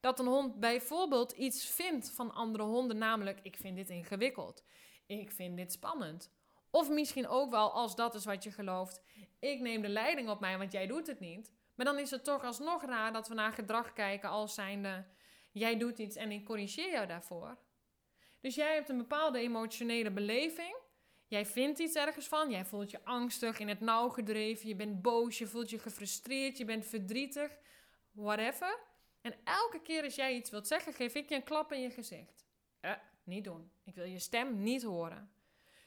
dat 0.00 0.18
een 0.18 0.26
hond 0.26 0.60
bijvoorbeeld 0.60 1.32
iets 1.32 1.66
vindt 1.66 2.10
van 2.10 2.34
andere 2.34 2.64
honden, 2.64 2.98
namelijk 2.98 3.40
ik 3.42 3.56
vind 3.56 3.76
dit 3.76 3.90
ingewikkeld, 3.90 4.64
ik 5.06 5.30
vind 5.30 5.56
dit 5.56 5.72
spannend. 5.72 6.30
Of 6.70 6.90
misschien 6.90 7.28
ook 7.28 7.50
wel, 7.50 7.72
als 7.72 7.96
dat 7.96 8.14
is 8.14 8.24
wat 8.24 8.44
je 8.44 8.50
gelooft, 8.50 9.02
ik 9.40 9.60
neem 9.60 9.82
de 9.82 9.88
leiding 9.88 10.28
op 10.28 10.40
mij, 10.40 10.58
want 10.58 10.72
jij 10.72 10.86
doet 10.86 11.06
het 11.06 11.20
niet. 11.20 11.52
Maar 11.74 11.86
dan 11.86 11.98
is 11.98 12.10
het 12.10 12.24
toch 12.24 12.44
alsnog 12.44 12.84
raar 12.84 13.12
dat 13.12 13.28
we 13.28 13.34
naar 13.34 13.52
gedrag 13.52 13.92
kijken 13.92 14.28
als 14.28 14.54
zijnde, 14.54 15.06
jij 15.52 15.78
doet 15.78 15.98
iets 15.98 16.16
en 16.16 16.30
ik 16.30 16.44
corrigeer 16.44 16.90
jou 16.90 17.06
daarvoor. 17.06 17.58
Dus 18.40 18.54
jij 18.54 18.74
hebt 18.74 18.88
een 18.88 18.98
bepaalde 18.98 19.38
emotionele 19.38 20.10
beleving 20.10 20.76
Jij 21.28 21.46
vindt 21.46 21.78
iets 21.78 21.94
ergens 21.94 22.26
van, 22.28 22.50
jij 22.50 22.64
voelt 22.64 22.90
je 22.90 23.04
angstig, 23.04 23.58
in 23.58 23.68
het 23.68 23.80
nauw 23.80 24.08
gedreven, 24.08 24.68
je 24.68 24.76
bent 24.76 25.02
boos, 25.02 25.38
je 25.38 25.46
voelt 25.46 25.70
je 25.70 25.78
gefrustreerd, 25.78 26.58
je 26.58 26.64
bent 26.64 26.86
verdrietig, 26.86 27.58
whatever. 28.12 28.78
En 29.20 29.34
elke 29.44 29.80
keer 29.82 30.02
als 30.02 30.14
jij 30.14 30.34
iets 30.34 30.50
wilt 30.50 30.66
zeggen, 30.66 30.92
geef 30.92 31.14
ik 31.14 31.28
je 31.28 31.34
een 31.34 31.44
klap 31.44 31.72
in 31.72 31.80
je 31.80 31.90
gezicht. 31.90 32.46
Eh, 32.80 32.92
niet 33.24 33.44
doen. 33.44 33.70
Ik 33.84 33.94
wil 33.94 34.04
je 34.04 34.18
stem 34.18 34.62
niet 34.62 34.82
horen. 34.82 35.30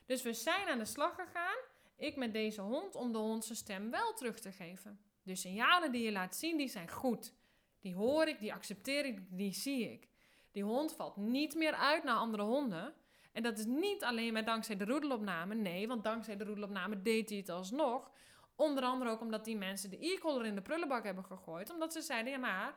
Dus 0.06 0.21
we 0.21 0.34
zijn 0.34 0.67
aan 0.67 0.78
de 0.78 0.86
slag 0.86 1.15
gegaan, 1.15 1.58
ik 1.95 2.15
met 2.15 2.34
deze 2.34 2.62
hond, 2.62 2.95
om 2.95 3.12
de 3.12 3.17
hond 3.17 3.45
zijn 3.45 3.58
stem 3.58 3.91
wel 3.91 4.13
terug 4.13 4.39
te 4.39 4.52
geven. 4.52 4.99
De 5.23 5.36
signalen 5.36 5.91
die 5.91 6.04
je 6.04 6.12
laat 6.12 6.36
zien, 6.36 6.58
die 6.58 6.69
zijn 6.69 6.89
goed. 6.89 7.34
Die 7.80 7.95
hoor 7.95 8.28
ik, 8.28 8.39
die 8.39 8.54
accepteer 8.54 9.06
ik, 9.06 9.19
die 9.30 9.54
zie 9.54 9.91
ik. 9.91 10.08
Die 10.52 10.63
hond 10.63 10.93
valt 10.93 11.15
niet 11.15 11.56
meer 11.56 11.73
uit 11.73 12.04
naar 12.04 12.15
andere 12.15 12.43
honden. 12.43 12.93
En 13.39 13.45
dat 13.45 13.58
is 13.58 13.65
niet 13.65 14.04
alleen 14.04 14.34
maar 14.34 14.45
dankzij 14.45 14.78
de 14.78 14.86
roedelopname. 14.86 15.56
Nee, 15.56 15.88
want 15.88 16.04
dankzij 16.04 16.38
de 16.38 16.43
roedelopname 16.43 17.02
deed 17.02 17.30
hij 17.30 17.38
het 17.38 17.49
alsnog. 17.49 18.12
Onder 18.56 18.84
andere 18.84 19.10
ook 19.10 19.21
omdat 19.21 19.45
die 19.45 19.58
mensen 19.58 19.89
de 19.89 20.06
e-collar 20.06 20.45
in 20.45 20.56
de 20.56 20.62
prullenbak 20.62 21.04
hebben 21.04 21.25
gegooid. 21.25 21.69
Omdat 21.69 21.93
ze 21.93 22.02
zeiden, 22.02 22.32
ja 22.32 22.38
maar, 22.38 22.73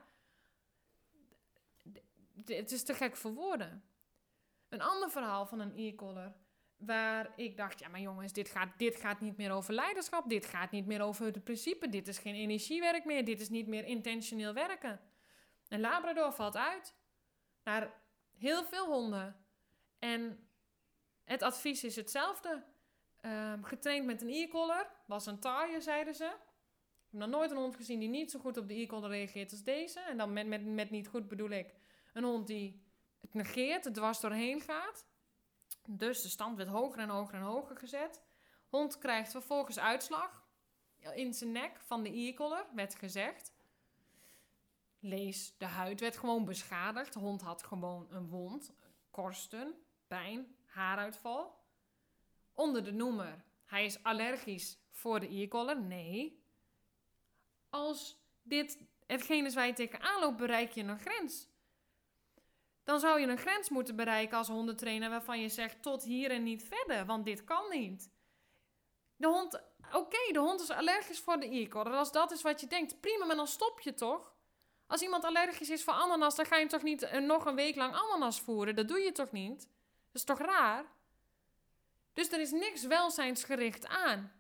het 2.45 2.73
is 2.73 2.83
te 2.83 2.95
gek 2.95 3.17
voor 3.17 3.33
woorden. 3.33 3.85
Een 4.69 4.83
ander 4.83 5.11
verhaal 5.11 5.47
van 5.47 5.61
een 5.61 5.77
e-collar 5.77 6.33
waar 6.77 7.33
ik 7.37 7.57
dacht, 7.57 7.79
ja 7.79 7.89
maar 7.89 8.01
jongens, 8.01 8.33
dit 8.33 8.49
gaat, 8.49 8.79
dit 8.79 8.97
gaat 8.97 9.21
niet 9.21 9.37
meer 9.37 9.51
over 9.51 9.75
leiderschap, 9.75 10.29
dit 10.29 10.47
gaat 10.47 10.71
niet 10.71 10.87
meer 10.87 11.03
over 11.03 11.25
het 11.25 11.45
principe, 11.45 11.89
dit 11.89 12.09
is 12.09 12.19
geen 12.19 12.35
energiewerk 12.35 13.05
meer, 13.05 13.25
dit 13.25 13.41
is 13.41 13.49
niet 13.49 13.67
meer 13.67 13.85
intentioneel 13.85 14.53
werken. 14.53 15.01
En 15.69 15.81
Labrador 15.81 16.33
valt 16.33 16.57
uit 16.57 16.95
naar 17.65 18.01
heel 18.39 18.65
veel 18.65 18.87
honden. 18.87 19.37
En 19.99 20.47
het 21.25 21.43
advies 21.43 21.85
is 21.85 21.97
hetzelfde. 21.97 22.65
Um, 23.21 23.65
getraind 23.65 24.07
met 24.07 24.23
een 24.23 24.29
e-collar, 24.29 24.91
was 25.07 25.27
een 25.27 25.39
taille, 25.39 25.81
zeiden 25.81 26.15
ze. 26.15 26.25
Ik 26.25 27.19
heb 27.19 27.21
nog 27.21 27.29
nooit 27.29 27.51
een 27.51 27.57
hond 27.57 27.77
gezien 27.77 27.99
die 27.99 28.09
niet 28.09 28.31
zo 28.31 28.39
goed 28.39 28.57
op 28.57 28.69
de 28.69 28.75
e-collar 28.75 29.11
reageert 29.11 29.51
als 29.51 29.63
deze. 29.63 30.01
En 30.01 30.17
dan 30.17 30.33
met, 30.33 30.47
met, 30.47 30.67
met 30.67 30.91
niet 30.91 31.09
goed 31.09 31.29
bedoel 31.29 31.51
ik 31.51 31.75
een 32.13 32.25
hond 32.25 32.47
die 32.47 32.83
het 33.21 33.35
negeert, 33.35 33.85
het 33.85 33.95
dwars 33.95 34.21
doorheen 34.21 34.61
gaat. 34.61 35.07
Dus 35.89 36.23
de 36.23 36.29
stand 36.29 36.57
werd 36.57 36.69
hoger 36.69 36.99
en 36.99 37.09
hoger 37.09 37.35
en 37.35 37.41
hoger 37.41 37.77
gezet. 37.77 38.23
Hond 38.69 38.99
krijgt 38.99 39.31
vervolgens 39.31 39.79
uitslag 39.79 40.43
in 41.15 41.35
zijn 41.35 41.53
nek 41.53 41.81
van 41.81 42.03
de 42.03 42.19
e-collar, 42.19 42.67
werd 42.75 42.95
gezegd. 42.95 43.53
Lees, 44.99 45.55
de 45.59 45.65
huid 45.65 46.01
werd 46.01 46.17
gewoon 46.17 46.45
beschadigd. 46.45 47.13
De 47.13 47.19
hond 47.19 47.43
had 47.43 47.63
gewoon 47.63 48.07
een 48.11 48.29
wond, 48.29 48.73
korsten, 49.11 49.75
pijn, 50.07 50.57
haaruitval. 50.73 51.61
Onder 52.55 52.85
de 52.85 52.93
noemer, 52.93 53.45
hij 53.65 53.85
is 53.85 54.03
allergisch 54.03 54.79
voor 54.91 55.21
de 55.21 55.41
e-collar. 55.41 55.81
Nee. 55.81 56.45
Als 57.71 58.21
dit 58.43 58.79
hetgeen 59.07 59.47
is 59.47 59.55
waar 59.55 59.67
je 59.67 59.73
tegenaan 59.73 60.21
loopt, 60.21 60.37
bereik 60.37 60.73
je 60.73 60.83
een 60.83 60.99
grens. 60.99 61.49
Dan 62.85 63.01
zou 63.01 63.21
je 63.21 63.27
een 63.27 63.39
grens 63.39 63.69
moeten 63.69 63.97
bereiken 63.97 64.39
als 64.39 64.49
hondentrainer 64.49 65.11
waarvan 65.11 65.41
je 65.41 65.49
zegt 65.49 65.83
tot 65.83 66.05
hier 66.05 66.31
en 66.31 66.43
niet 66.43 66.65
verder, 66.65 67.07
want 67.07 67.25
dit 67.25 67.45
kan 67.45 67.65
niet. 67.71 68.11
De 69.17 69.27
hond, 69.27 69.63
oké, 69.93 70.33
de 70.33 70.39
hond 70.39 70.61
is 70.61 70.71
allergisch 70.71 71.21
voor 71.21 71.41
de 71.41 71.55
e-collar. 71.55 71.95
Als 71.95 72.13
dat 72.13 72.31
is 72.31 72.43
wat 72.43 72.61
je 72.61 72.67
denkt, 72.67 73.01
prima, 73.01 73.25
maar 73.25 73.37
dan 73.37 73.47
stop 73.47 73.81
je 73.81 73.95
toch? 73.95 74.35
Als 74.87 75.03
iemand 75.03 75.25
allergisch 75.25 75.71
is 75.71 75.85
voor 75.85 75.93
ananas, 75.93 76.37
dan 76.37 76.47
ga 76.47 76.57
je 76.57 76.67
toch 76.67 76.83
niet 76.83 77.11
nog 77.21 77.45
een 77.45 77.55
week 77.55 77.77
lang 77.77 77.95
ananas 77.95 78.41
voeren? 78.41 78.77
Dat 78.77 78.89
doe 78.89 78.99
je 78.99 79.13
toch 79.13 79.33
niet? 79.33 79.69
Is 80.13 80.25
toch 80.25 80.39
raar? 80.39 80.85
Dus 82.13 82.33
er 82.33 82.41
is 82.41 82.51
niks 82.51 82.85
welzijnsgericht 82.85 83.87
aan. 83.87 84.33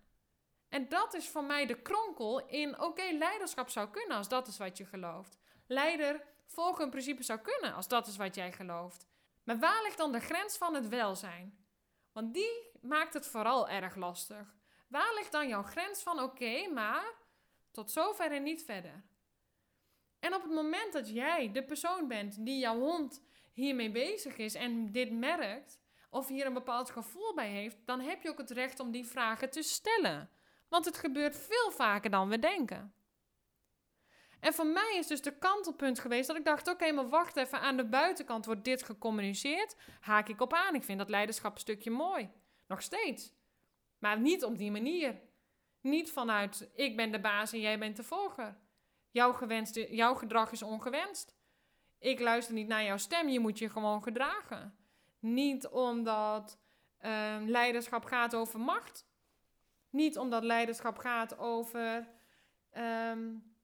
En 0.68 0.88
dat 0.88 1.14
is 1.14 1.28
voor 1.28 1.44
mij 1.44 1.66
de 1.66 1.82
kronkel 1.82 2.46
in, 2.46 2.80
oké, 2.80 3.02
leiderschap 3.12 3.68
zou 3.68 3.90
kunnen 3.90 4.16
als 4.16 4.28
dat 4.28 4.48
is 4.48 4.58
wat 4.58 4.76
je 4.76 4.84
gelooft. 4.84 5.38
Leider 5.66 6.24
volgen 6.46 6.84
een 6.84 6.90
principe 6.90 7.22
zou 7.22 7.38
kunnen 7.38 7.74
als 7.74 7.88
dat 7.88 8.06
is 8.06 8.16
wat 8.16 8.34
jij 8.34 8.52
gelooft. 8.52 9.06
Maar 9.44 9.58
waar 9.58 9.82
ligt 9.82 9.96
dan 9.96 10.12
de 10.12 10.20
grens 10.20 10.56
van 10.56 10.74
het 10.74 10.88
welzijn? 10.88 11.66
Want 12.12 12.34
die 12.34 12.70
maakt 12.80 13.14
het 13.14 13.26
vooral 13.26 13.68
erg 13.68 13.94
lastig. 13.94 14.56
Waar 14.88 15.14
ligt 15.14 15.32
dan 15.32 15.48
jouw 15.48 15.62
grens 15.62 16.02
van 16.02 16.20
oké, 16.20 16.68
maar 16.68 17.14
tot 17.70 17.90
zover 17.90 18.32
en 18.32 18.42
niet 18.42 18.64
verder? 18.64 19.04
En 20.18 20.34
op 20.34 20.42
het 20.42 20.52
moment 20.52 20.92
dat 20.92 21.08
jij 21.08 21.52
de 21.52 21.64
persoon 21.64 22.08
bent 22.08 22.44
die 22.44 22.58
jouw 22.58 22.78
hond 22.78 23.22
hiermee 23.52 23.90
bezig 23.90 24.36
is 24.36 24.54
en 24.54 24.92
dit 24.92 25.12
merkt, 25.12 25.80
of 26.10 26.28
hier 26.28 26.46
een 26.46 26.52
bepaald 26.52 26.90
gevoel 26.90 27.34
bij 27.34 27.48
heeft, 27.48 27.76
dan 27.84 28.00
heb 28.00 28.22
je 28.22 28.28
ook 28.28 28.38
het 28.38 28.50
recht 28.50 28.80
om 28.80 28.90
die 28.90 29.06
vragen 29.06 29.50
te 29.50 29.62
stellen. 29.62 30.30
Want 30.68 30.84
het 30.84 30.96
gebeurt 30.96 31.36
veel 31.36 31.70
vaker 31.70 32.10
dan 32.10 32.28
we 32.28 32.38
denken. 32.38 32.94
En 34.40 34.54
voor 34.54 34.66
mij 34.66 34.96
is 34.98 35.06
dus 35.06 35.22
de 35.22 35.38
kantelpunt 35.38 35.98
geweest 35.98 36.26
dat 36.26 36.36
ik 36.36 36.44
dacht: 36.44 36.68
oké, 36.68 36.92
maar 36.92 37.08
wacht 37.08 37.36
even, 37.36 37.60
aan 37.60 37.76
de 37.76 37.84
buitenkant 37.84 38.46
wordt 38.46 38.64
dit 38.64 38.82
gecommuniceerd. 38.82 39.76
Haak 40.00 40.28
ik 40.28 40.40
op 40.40 40.52
aan. 40.52 40.74
Ik 40.74 40.84
vind 40.84 40.98
dat 40.98 41.08
leiderschap 41.08 41.54
een 41.54 41.60
stukje 41.60 41.90
mooi. 41.90 42.30
Nog 42.66 42.82
steeds. 42.82 43.32
Maar 43.98 44.20
niet 44.20 44.44
op 44.44 44.58
die 44.58 44.70
manier. 44.70 45.20
Niet 45.80 46.12
vanuit 46.12 46.70
ik 46.74 46.96
ben 46.96 47.12
de 47.12 47.20
baas 47.20 47.52
en 47.52 47.60
jij 47.60 47.78
bent 47.78 47.96
de 47.96 48.02
volger. 48.02 48.56
Jouw, 49.10 49.32
gewenste, 49.32 49.94
jouw 49.94 50.14
gedrag 50.14 50.52
is 50.52 50.62
ongewenst. 50.62 51.36
Ik 52.02 52.20
luister 52.20 52.54
niet 52.54 52.66
naar 52.66 52.84
jouw 52.84 52.96
stem, 52.96 53.28
je 53.28 53.40
moet 53.40 53.58
je 53.58 53.70
gewoon 53.70 54.02
gedragen. 54.02 54.76
Niet 55.18 55.68
omdat 55.68 56.58
uh, 57.04 57.36
leiderschap 57.46 58.04
gaat 58.04 58.34
over 58.34 58.60
macht. 58.60 59.06
Niet 59.90 60.18
omdat 60.18 60.44
leiderschap 60.44 60.98
gaat 60.98 61.38
over. 61.38 62.08
Um, 62.78 63.54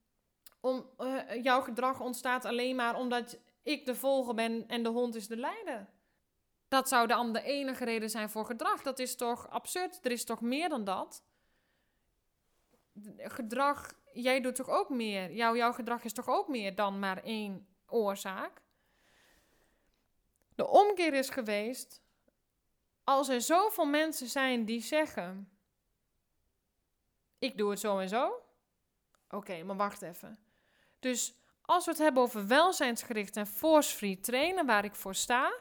om, 0.61 0.91
uh, 0.99 1.43
jouw 1.43 1.61
gedrag 1.61 2.01
ontstaat 2.01 2.45
alleen 2.45 2.77
maar 2.77 2.97
omdat 2.97 3.39
ik 3.63 3.87
de 3.87 3.95
volger 3.95 4.35
ben 4.35 4.69
en 4.69 4.83
de 4.83 4.89
hond 4.89 5.15
is 5.15 5.27
de 5.27 5.37
leider. 5.37 5.89
Dat 6.69 6.89
zou 6.89 7.07
dan 7.07 7.33
de 7.33 7.43
enige 7.43 7.85
reden 7.85 8.11
zijn 8.11 8.31
voor 8.31 8.45
gedrag. 8.45 8.83
Dat 8.83 8.99
is 8.99 9.17
toch 9.17 9.49
absurd? 9.49 10.05
Er 10.05 10.11
is 10.11 10.25
toch 10.25 10.41
meer 10.41 10.69
dan 10.69 10.85
dat? 10.85 11.25
Gedrag, 13.17 13.93
jij 14.13 14.41
doet 14.41 14.55
toch 14.55 14.69
ook 14.69 14.89
meer? 14.89 15.33
Jouw, 15.33 15.57
jouw 15.57 15.73
gedrag 15.73 16.05
is 16.05 16.13
toch 16.13 16.29
ook 16.29 16.49
meer 16.49 16.75
dan 16.75 16.99
maar 16.99 17.23
één 17.23 17.68
oorzaak? 17.91 18.63
De 20.55 20.67
omkeer 20.67 21.15
is 21.15 21.29
geweest, 21.29 22.03
als 23.05 23.29
er 23.29 23.41
zoveel 23.41 23.87
mensen 23.87 24.27
zijn 24.27 24.65
die 24.65 24.81
zeggen: 24.81 25.59
Ik 27.39 27.59
doe 27.59 27.71
het 27.71 27.81
zo 27.81 27.99
en 27.99 28.09
zo. 28.09 28.43
Oké, 29.31 29.63
maar 29.63 29.77
wacht 29.77 30.03
even. 30.03 30.39
Dus 30.99 31.35
als 31.63 31.85
we 31.85 31.91
het 31.91 32.01
hebben 32.01 32.23
over 32.23 32.47
welzijnsgericht 32.47 33.37
en 33.37 33.47
force-free 33.47 34.21
trainen, 34.21 34.67
waar 34.67 34.85
ik 34.85 34.95
voor 34.95 35.15
sta, 35.15 35.55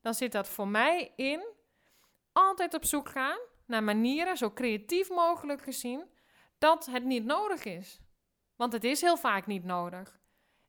dan 0.00 0.14
zit 0.14 0.32
dat 0.32 0.48
voor 0.48 0.68
mij 0.68 1.12
in 1.16 1.46
altijd 2.32 2.74
op 2.74 2.84
zoek 2.84 3.08
gaan 3.08 3.38
naar 3.64 3.82
manieren, 3.82 4.36
zo 4.36 4.50
creatief 4.50 5.10
mogelijk 5.10 5.62
gezien, 5.62 6.04
dat 6.58 6.86
het 6.86 7.04
niet 7.04 7.24
nodig 7.24 7.64
is. 7.64 8.00
Want 8.56 8.72
het 8.72 8.84
is 8.84 9.00
heel 9.00 9.16
vaak 9.16 9.46
niet 9.46 9.64
nodig. 9.64 10.18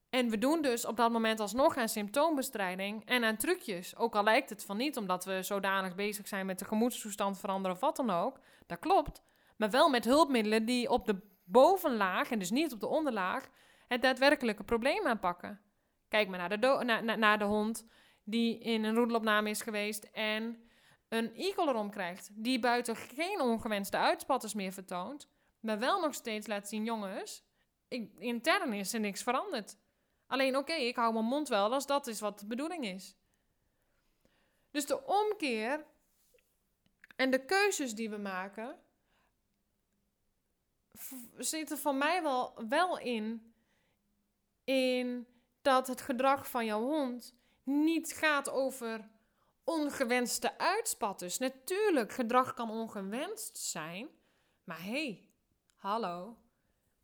En 0.10 0.30
we 0.30 0.38
doen 0.38 0.62
dus 0.62 0.86
op 0.86 0.98
dat 0.98 1.12
moment 1.12 1.40
alsnog 1.40 1.78
aan 1.78 1.90
symptoombestrijding 1.90 3.06
en 3.06 3.24
aan 3.24 3.38
trucjes. 3.38 3.96
Ook 3.96 4.16
al 4.16 4.24
lijkt 4.24 4.50
het 4.50 4.66
van 4.66 4.78
niet, 4.78 4.98
omdat 4.98 5.26
we 5.26 5.44
zodanig 5.44 5.96
bezig 5.96 6.28
zijn 6.28 6.46
met 6.46 6.60
de 6.60 6.66
gemoedstoestand 6.66 7.40
veranderen 7.40 7.76
of 7.76 7.82
wat 7.82 7.96
dan 7.96 8.10
ook. 8.10 8.40
Dat 8.66 8.80
klopt. 8.80 9.22
Maar 9.58 9.70
wel 9.70 9.90
met 9.90 10.06
hulpmiddelen 10.06 10.66
die 10.66 10.90
op 10.90 11.06
de 11.06 11.20
bovenlaag, 11.44 12.32
en 12.32 12.40
dus 12.40 12.52
niet 12.52 12.74
op 12.74 12.80
de 12.80 12.88
onderlaag, 12.88 13.50
het 13.88 14.02
daadwerkelijke 14.02 14.64
probleem 14.64 15.08
aanpakken. 15.08 15.62
Kijk 16.08 16.30
maar 16.30 16.40
naar 16.40 16.60
de, 16.60 17.16
naar, 17.18 17.40
de 17.40 17.46
hond 17.46 17.88
die 18.24 18.60
in 18.60 18.84
een 18.84 18.96
roedelopname 18.96 19.50
is 19.50 19.62
geweest 19.62 20.04
en 20.04 20.70
een 21.10 21.32
e-collar 21.36 21.76
omkrijgt. 21.76 22.30
Die 22.34 22.60
buiten 22.60 22.96
geen 22.96 23.42
ongewenste 23.42 23.98
uitspatters 23.98 24.54
meer 24.54 24.72
vertoont, 24.72 25.30
maar 25.60 25.80
wel 25.80 26.02
nog 26.02 26.14
steeds 26.14 26.48
laat 26.48 26.70
zien: 26.70 26.84
jongens, 26.84 27.44
ik, 27.88 28.12
intern 28.18 28.74
is 28.74 28.94
er 28.94 29.00
niks 29.00 29.24
veranderd. 29.24 29.78
Alleen 30.28 30.58
oké, 30.58 30.74
ik 30.74 30.96
hou 30.96 31.14
mijn 31.14 31.26
mond 31.26 31.48
wel 31.48 31.74
als 31.74 31.86
dat 31.86 32.08
is 32.08 32.20
wat 32.20 32.40
de 32.40 32.46
bedoeling 32.46 32.86
is. 32.86 33.16
Dus 34.72 34.86
de 34.86 35.06
omkeer 35.06 35.86
en 37.16 37.32
de 37.32 37.46
keuzes 37.46 37.96
die 37.96 38.10
we 38.10 38.18
maken 38.18 38.80
zitten 41.38 41.78
voor 41.78 41.96
mij 41.96 42.24
wel, 42.24 42.68
wel 42.68 43.00
in 43.00 43.54
in 44.64 45.28
dat 45.62 45.88
het 45.88 46.02
gedrag 46.02 46.50
van 46.50 46.66
jouw 46.66 46.82
hond 46.82 47.36
niet 47.64 48.14
gaat 48.14 48.50
over 48.50 49.10
ongewenste 49.64 50.58
uitspatters. 50.58 51.38
Natuurlijk, 51.38 52.12
gedrag 52.12 52.54
kan 52.54 52.70
ongewenst 52.70 53.58
zijn, 53.58 54.08
maar 54.64 54.84
hé, 54.84 54.92
hey, 54.92 55.30
hallo. 55.76 56.38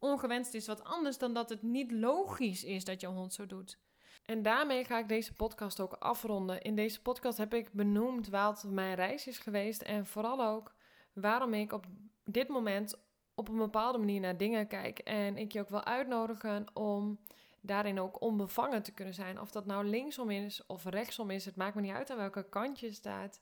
Ongewenst 0.04 0.54
is 0.54 0.68
wat 0.68 0.84
anders 0.84 1.18
dan 1.18 1.34
dat 1.34 1.50
het 1.50 1.62
niet 1.62 1.92
logisch 1.92 2.64
is 2.64 2.86
dat 2.86 3.02
jouw 3.02 3.14
hond 3.14 3.34
zo 3.34 3.46
doet. 3.46 3.78
En 4.26 4.42
daarmee 4.42 4.86
ga 4.86 5.00
ik 5.00 5.08
deze 5.08 5.34
podcast 5.34 5.80
ook 5.80 5.94
afronden. 5.94 6.62
In 6.62 6.76
deze 6.76 7.02
podcast 7.02 7.38
heb 7.38 7.54
ik 7.54 7.72
benoemd 7.72 8.30
wat 8.30 8.64
mijn 8.68 8.96
reis 8.96 9.28
is 9.28 9.38
geweest 9.38 9.82
en 9.82 10.06
vooral 10.06 10.44
ook 10.44 10.74
waarom 11.14 11.54
ik 11.54 11.72
op 11.72 11.86
dit 12.24 12.48
moment 12.48 13.04
op 13.36 13.48
een 13.48 13.58
bepaalde 13.58 13.98
manier 13.98 14.20
naar 14.20 14.38
dingen 14.38 14.68
kijk. 14.68 15.00
En 15.00 15.38
ik 15.38 15.52
je 15.52 15.60
ook 15.60 15.70
wil 15.70 15.84
uitnodigen 15.84 16.66
om 16.74 17.20
daarin 17.62 18.00
ook 18.00 18.22
onbevangen 18.22 18.84
te 18.84 18.94
kunnen 18.94 19.14
zijn. 19.14 19.42
Of 19.42 19.52
dat 19.52 19.66
nou 19.66 19.86
linksom 19.86 20.30
is 20.30 20.66
of 20.66 20.86
rechtsom 20.86 21.30
is, 21.30 21.46
het 21.46 21.56
maakt 21.56 21.76
me 21.76 21.82
niet 21.82 21.92
uit 21.92 22.10
aan 22.10 22.18
welke 22.18 22.50
kant 22.50 22.80
je 22.80 22.92
staat. 22.92 23.42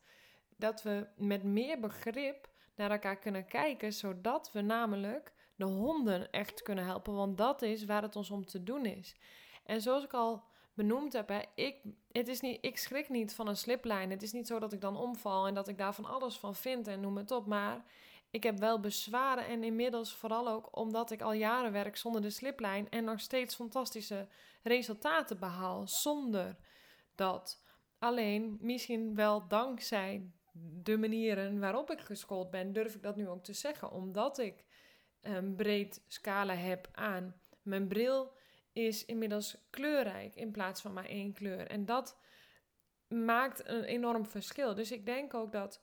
Dat 0.56 0.84
we 0.84 1.08
met 1.16 1.44
meer 1.44 1.80
begrip 1.80 2.50
naar 2.76 2.92
elkaar 2.92 3.18
kunnen 3.18 3.46
kijken, 3.46 3.94
zodat 3.94 4.52
we 4.52 4.62
namelijk 4.62 5.34
de 5.62 5.68
honden 5.68 6.32
echt 6.32 6.62
kunnen 6.62 6.86
helpen. 6.86 7.14
Want 7.14 7.38
dat 7.38 7.62
is 7.62 7.86
waar 7.86 8.02
het 8.02 8.16
ons 8.16 8.32
om 8.32 8.46
te 8.46 8.64
doen 8.64 8.86
is. 8.86 9.16
En 9.66 9.82
zoals 9.82 10.04
ik 10.04 10.14
al 10.14 10.44
benoemd 10.74 11.14
heb, 11.14 11.28
hè, 11.28 11.42
ik, 11.56 11.76
het 12.12 12.28
is 12.28 12.42
niet, 12.42 12.58
ik 12.62 12.78
schrik 12.78 13.10
niet 13.10 13.34
van 13.34 13.48
een 13.48 13.58
sliplijn. 13.58 14.10
Het 14.10 14.24
is 14.24 14.32
niet 14.32 14.48
zo 14.48 14.60
dat 14.60 14.74
ik 14.74 14.82
dan 14.82 14.98
omval 14.98 15.48
en 15.48 15.54
dat 15.54 15.68
ik 15.68 15.78
daar 15.78 15.94
van 15.94 16.06
alles 16.06 16.38
van 16.38 16.56
vind 16.56 16.88
en 16.88 17.00
noem 17.00 17.18
het 17.18 17.32
op. 17.32 17.46
Maar 17.46 17.86
ik 18.32 18.44
heb 18.44 18.60
wel 18.60 18.80
bezwaren 18.80 19.46
en 19.46 19.64
inmiddels 19.64 20.16
vooral 20.16 20.50
ook 20.50 20.78
omdat 20.78 21.12
ik 21.12 21.22
al 21.22 21.34
jaren 21.34 21.72
werk 21.72 21.98
zonder 21.98 22.22
de 22.22 22.30
sliplijn 22.30 22.90
en 22.90 23.04
nog 23.04 23.20
steeds 23.20 23.56
fantastische 23.56 24.28
resultaten 24.64 25.40
behaal 25.40 25.88
zonder 25.88 26.56
dat. 27.16 27.64
Alleen 28.00 28.58
misschien 28.62 29.16
wel 29.16 29.48
dankzij 29.48 30.32
de 30.84 30.98
manieren 30.98 31.60
waarop 31.60 31.92
ik 31.92 32.00
geschoold 32.00 32.52
ben, 32.52 32.74
durf 32.74 32.96
ik 32.96 33.04
dat 33.04 33.16
nu 33.16 33.28
ook 33.28 33.44
te 33.44 33.54
zeggen, 33.54 33.92
omdat 33.92 34.38
ik 34.38 34.66
een 35.22 35.56
breed 35.56 36.04
scala 36.08 36.56
heb 36.56 36.90
aan. 36.92 37.36
Mijn 37.62 37.88
bril 37.88 38.34
is 38.74 39.06
inmiddels 39.06 39.58
kleurrijk 39.70 40.36
in 40.36 40.52
plaats 40.52 40.82
van 40.82 40.94
maar 40.94 41.06
één 41.06 41.34
kleur. 41.34 41.68
En 41.68 41.86
dat 41.86 42.18
maakt 43.08 43.68
een 43.68 43.84
enorm 43.84 44.26
verschil. 44.26 44.76
Dus 44.76 44.92
ik 44.92 45.06
denk 45.06 45.34
ook 45.34 45.52
dat 45.52 45.82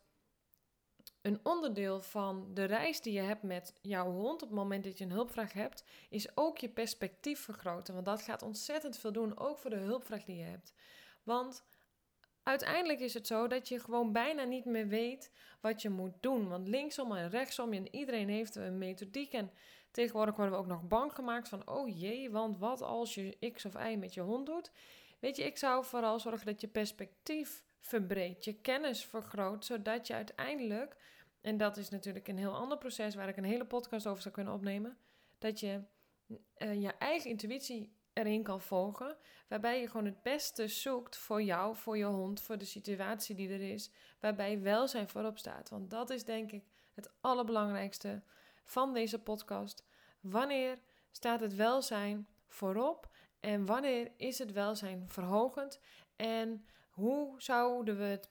een 1.22 1.40
onderdeel 1.42 2.00
van 2.00 2.54
de 2.54 2.64
reis 2.64 3.00
die 3.00 3.12
je 3.12 3.20
hebt 3.20 3.42
met 3.42 3.78
jouw 3.82 4.10
hond 4.10 4.42
op 4.42 4.48
het 4.48 4.58
moment 4.58 4.84
dat 4.84 4.98
je 4.98 5.04
een 5.04 5.10
hulpvraag 5.10 5.52
hebt, 5.52 5.84
is 6.08 6.36
ook 6.36 6.58
je 6.58 6.68
perspectief 6.68 7.40
vergroten. 7.40 7.94
Want 7.94 8.06
dat 8.06 8.22
gaat 8.22 8.42
ontzettend 8.42 8.98
veel 8.98 9.12
doen, 9.12 9.38
ook 9.38 9.58
voor 9.58 9.70
de 9.70 9.76
hulpvraag 9.76 10.24
die 10.24 10.36
je 10.36 10.42
hebt. 10.42 10.72
Want 11.22 11.64
uiteindelijk 12.48 13.00
is 13.00 13.14
het 13.14 13.26
zo 13.26 13.46
dat 13.46 13.68
je 13.68 13.78
gewoon 13.78 14.12
bijna 14.12 14.42
niet 14.42 14.64
meer 14.64 14.88
weet 14.88 15.32
wat 15.60 15.82
je 15.82 15.90
moet 15.90 16.12
doen. 16.20 16.48
Want 16.48 16.68
linksom 16.68 17.16
en 17.16 17.30
rechtsom, 17.30 17.72
en 17.72 17.94
iedereen 17.94 18.28
heeft 18.28 18.54
een 18.54 18.78
methodiek. 18.78 19.32
En 19.32 19.50
tegenwoordig 19.90 20.36
worden 20.36 20.54
we 20.54 20.60
ook 20.60 20.66
nog 20.66 20.88
bang 20.88 21.12
gemaakt 21.12 21.48
van, 21.48 21.68
oh 21.68 21.98
jee, 21.98 22.30
want 22.30 22.58
wat 22.58 22.82
als 22.82 23.14
je 23.14 23.52
X 23.52 23.64
of 23.64 23.74
Y 23.74 23.96
met 23.98 24.14
je 24.14 24.20
hond 24.20 24.46
doet? 24.46 24.70
Weet 25.18 25.36
je, 25.36 25.44
ik 25.44 25.58
zou 25.58 25.84
vooral 25.84 26.20
zorgen 26.20 26.46
dat 26.46 26.60
je 26.60 26.68
perspectief 26.68 27.64
verbreedt, 27.80 28.44
je 28.44 28.60
kennis 28.60 29.04
vergroot, 29.04 29.64
zodat 29.64 30.06
je 30.06 30.14
uiteindelijk, 30.14 30.96
en 31.40 31.56
dat 31.56 31.76
is 31.76 31.88
natuurlijk 31.88 32.28
een 32.28 32.38
heel 32.38 32.56
ander 32.56 32.78
proces 32.78 33.14
waar 33.14 33.28
ik 33.28 33.36
een 33.36 33.44
hele 33.44 33.66
podcast 33.66 34.06
over 34.06 34.22
zou 34.22 34.34
kunnen 34.34 34.52
opnemen, 34.52 34.98
dat 35.38 35.60
je 35.60 35.82
uh, 36.58 36.82
je 36.82 36.92
eigen 36.98 37.30
intuïtie 37.30 37.97
erin 38.18 38.42
kan 38.42 38.60
volgen, 38.60 39.16
waarbij 39.48 39.80
je 39.80 39.86
gewoon 39.86 40.06
het 40.06 40.22
beste 40.22 40.68
zoekt 40.68 41.16
voor 41.16 41.42
jou, 41.42 41.76
voor 41.76 41.98
je 41.98 42.04
hond, 42.04 42.40
voor 42.40 42.58
de 42.58 42.64
situatie 42.64 43.34
die 43.34 43.48
er 43.48 43.72
is, 43.72 43.90
waarbij 44.20 44.60
welzijn 44.60 45.08
voorop 45.08 45.38
staat. 45.38 45.68
Want 45.68 45.90
dat 45.90 46.10
is 46.10 46.24
denk 46.24 46.52
ik 46.52 46.64
het 46.94 47.10
allerbelangrijkste 47.20 48.22
van 48.62 48.92
deze 48.92 49.18
podcast. 49.18 49.84
Wanneer 50.20 50.78
staat 51.10 51.40
het 51.40 51.54
welzijn 51.54 52.28
voorop 52.46 53.10
en 53.40 53.66
wanneer 53.66 54.12
is 54.16 54.38
het 54.38 54.52
welzijn 54.52 55.04
verhogend? 55.08 55.80
En 56.16 56.66
hoe 56.90 57.40
zouden 57.40 57.98
we 57.98 58.04
het 58.04 58.28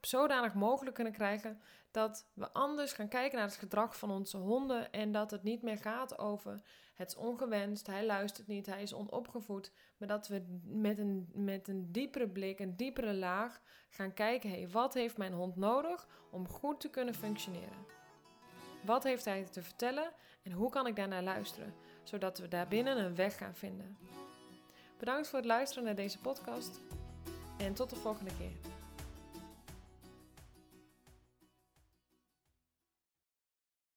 zodanig 0.00 0.54
mogelijk 0.54 0.94
kunnen 0.94 1.12
krijgen 1.12 1.60
dat 1.98 2.26
we 2.34 2.52
anders 2.52 2.92
gaan 2.92 3.08
kijken 3.08 3.38
naar 3.38 3.46
het 3.46 3.56
gedrag 3.56 3.96
van 3.96 4.10
onze 4.10 4.36
honden 4.36 4.92
en 4.92 5.12
dat 5.12 5.30
het 5.30 5.42
niet 5.42 5.62
meer 5.62 5.78
gaat 5.78 6.18
over 6.18 6.62
het 6.94 7.08
is 7.08 7.16
ongewenst, 7.16 7.86
hij 7.86 8.06
luistert 8.06 8.46
niet, 8.46 8.66
hij 8.66 8.82
is 8.82 8.94
onopgevoed, 8.94 9.72
maar 9.96 10.08
dat 10.08 10.28
we 10.28 10.60
met 10.64 10.98
een, 10.98 11.28
met 11.34 11.68
een 11.68 11.92
diepere 11.92 12.28
blik, 12.28 12.58
een 12.58 12.76
diepere 12.76 13.14
laag 13.14 13.60
gaan 13.88 14.14
kijken, 14.14 14.50
hey, 14.50 14.68
wat 14.68 14.94
heeft 14.94 15.16
mijn 15.16 15.32
hond 15.32 15.56
nodig 15.56 16.08
om 16.30 16.48
goed 16.48 16.80
te 16.80 16.90
kunnen 16.90 17.14
functioneren? 17.14 17.86
Wat 18.84 19.04
heeft 19.04 19.24
hij 19.24 19.44
te 19.44 19.62
vertellen 19.62 20.12
en 20.42 20.52
hoe 20.52 20.70
kan 20.70 20.86
ik 20.86 20.96
daarnaar 20.96 21.22
luisteren, 21.22 21.74
zodat 22.02 22.38
we 22.38 22.48
daarbinnen 22.48 22.98
een 22.98 23.14
weg 23.14 23.36
gaan 23.36 23.54
vinden? 23.54 23.98
Bedankt 24.98 25.28
voor 25.28 25.38
het 25.38 25.48
luisteren 25.48 25.84
naar 25.84 25.94
deze 25.94 26.18
podcast 26.18 26.80
en 27.58 27.74
tot 27.74 27.90
de 27.90 27.96
volgende 27.96 28.36
keer. 28.38 28.77